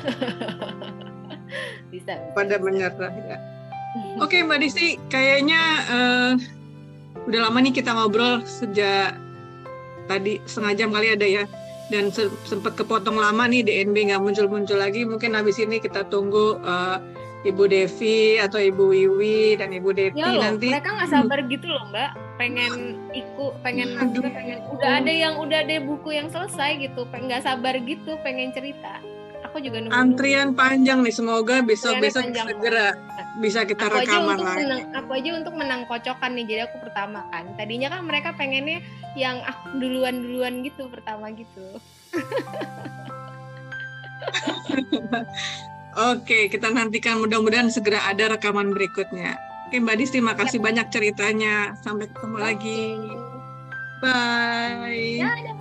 bisa, 1.93 2.13
bisa. 2.21 2.33
Pada 2.37 2.61
menyerah 2.61 3.13
ya. 3.27 3.39
Oke 4.25 4.45
Mbak 4.45 4.61
Disti, 4.61 5.01
kayaknya 5.09 5.63
uh, 5.89 6.33
udah 7.27 7.41
lama 7.49 7.59
nih 7.65 7.73
kita 7.75 7.97
ngobrol 7.97 8.45
sejak 8.45 9.17
tadi 10.07 10.39
setengah 10.47 10.75
jam 10.79 10.89
kali 10.95 11.11
ada 11.11 11.27
ya 11.27 11.43
dan 11.87 12.11
se 12.11 12.27
sempat 12.46 12.75
kepotong 12.75 13.14
lama 13.14 13.46
nih 13.46 13.62
DNB 13.62 14.11
nggak 14.11 14.22
muncul-muncul 14.22 14.79
lagi. 14.79 15.07
Mungkin 15.07 15.38
habis 15.38 15.59
ini 15.62 15.79
kita 15.79 16.07
tunggu 16.11 16.59
uh, 16.62 16.99
Ibu 17.46 17.64
Devi 17.70 18.42
atau 18.42 18.59
Ibu 18.59 18.90
Wiwi 18.90 19.61
dan 19.62 19.70
Ibu 19.70 19.90
Devi 19.94 20.18
ya 20.18 20.35
loh, 20.35 20.42
nanti. 20.42 20.66
mereka 20.66 20.90
nggak 20.99 21.11
sabar 21.11 21.38
hmm. 21.42 21.49
gitu 21.55 21.66
loh 21.70 21.85
Mbak. 21.94 22.11
Pengen 22.37 22.72
ikut 23.16 23.53
pengen 23.64 23.88
Aduh. 23.96 24.22
pengen 24.27 24.59
udah 24.75 24.90
ada 25.01 25.12
yang 25.12 25.35
udah 25.38 25.59
ada 25.62 25.77
buku 25.81 26.14
yang 26.14 26.29
selesai 26.29 26.83
gitu. 26.83 27.07
Nggak 27.09 27.46
sabar 27.46 27.79
gitu 27.79 28.18
pengen 28.27 28.51
cerita 28.51 28.99
aku 29.57 29.64
juga 29.64 29.81
nunggu 29.81 29.97
antrian 29.97 30.53
panjang 30.53 31.01
nih 31.01 31.14
semoga 31.16 31.64
besok 31.64 31.97
besok 31.97 32.29
segera 32.29 32.92
bisa 33.40 33.64
kita 33.64 33.88
aku 33.88 34.05
rekaman 34.05 34.37
aja 34.37 34.45
lagi 34.45 34.69
menang, 34.69 34.92
aku 34.92 35.11
aja 35.16 35.31
untuk 35.33 35.55
menang 35.57 35.83
kocokan 35.88 36.31
nih 36.37 36.45
jadi 36.45 36.61
aku 36.69 36.77
pertama 36.85 37.25
kan 37.33 37.49
tadinya 37.57 37.88
kan 37.88 38.05
mereka 38.05 38.37
pengennya 38.37 38.85
yang 39.16 39.40
aku 39.49 39.64
ah, 39.73 39.73
duluan 39.81 40.21
duluan 40.21 40.61
gitu 40.61 40.92
pertama 40.92 41.33
gitu 41.33 41.64
Oke, 45.97 46.53
kita 46.53 46.69
nantikan 46.69 47.16
mudah-mudahan 47.25 47.73
segera 47.73 48.05
ada 48.05 48.37
rekaman 48.37 48.69
berikutnya. 48.69 49.40
Oke, 49.64 49.81
Mbak 49.81 49.97
Dis, 49.97 50.12
terima 50.12 50.37
kasih 50.37 50.61
ya. 50.61 50.64
banyak 50.69 50.87
ceritanya. 50.92 51.73
Sampai 51.81 52.12
ketemu 52.12 52.37
lagi. 52.37 52.81
Bye. 54.05 55.25
Ya, 55.25 55.56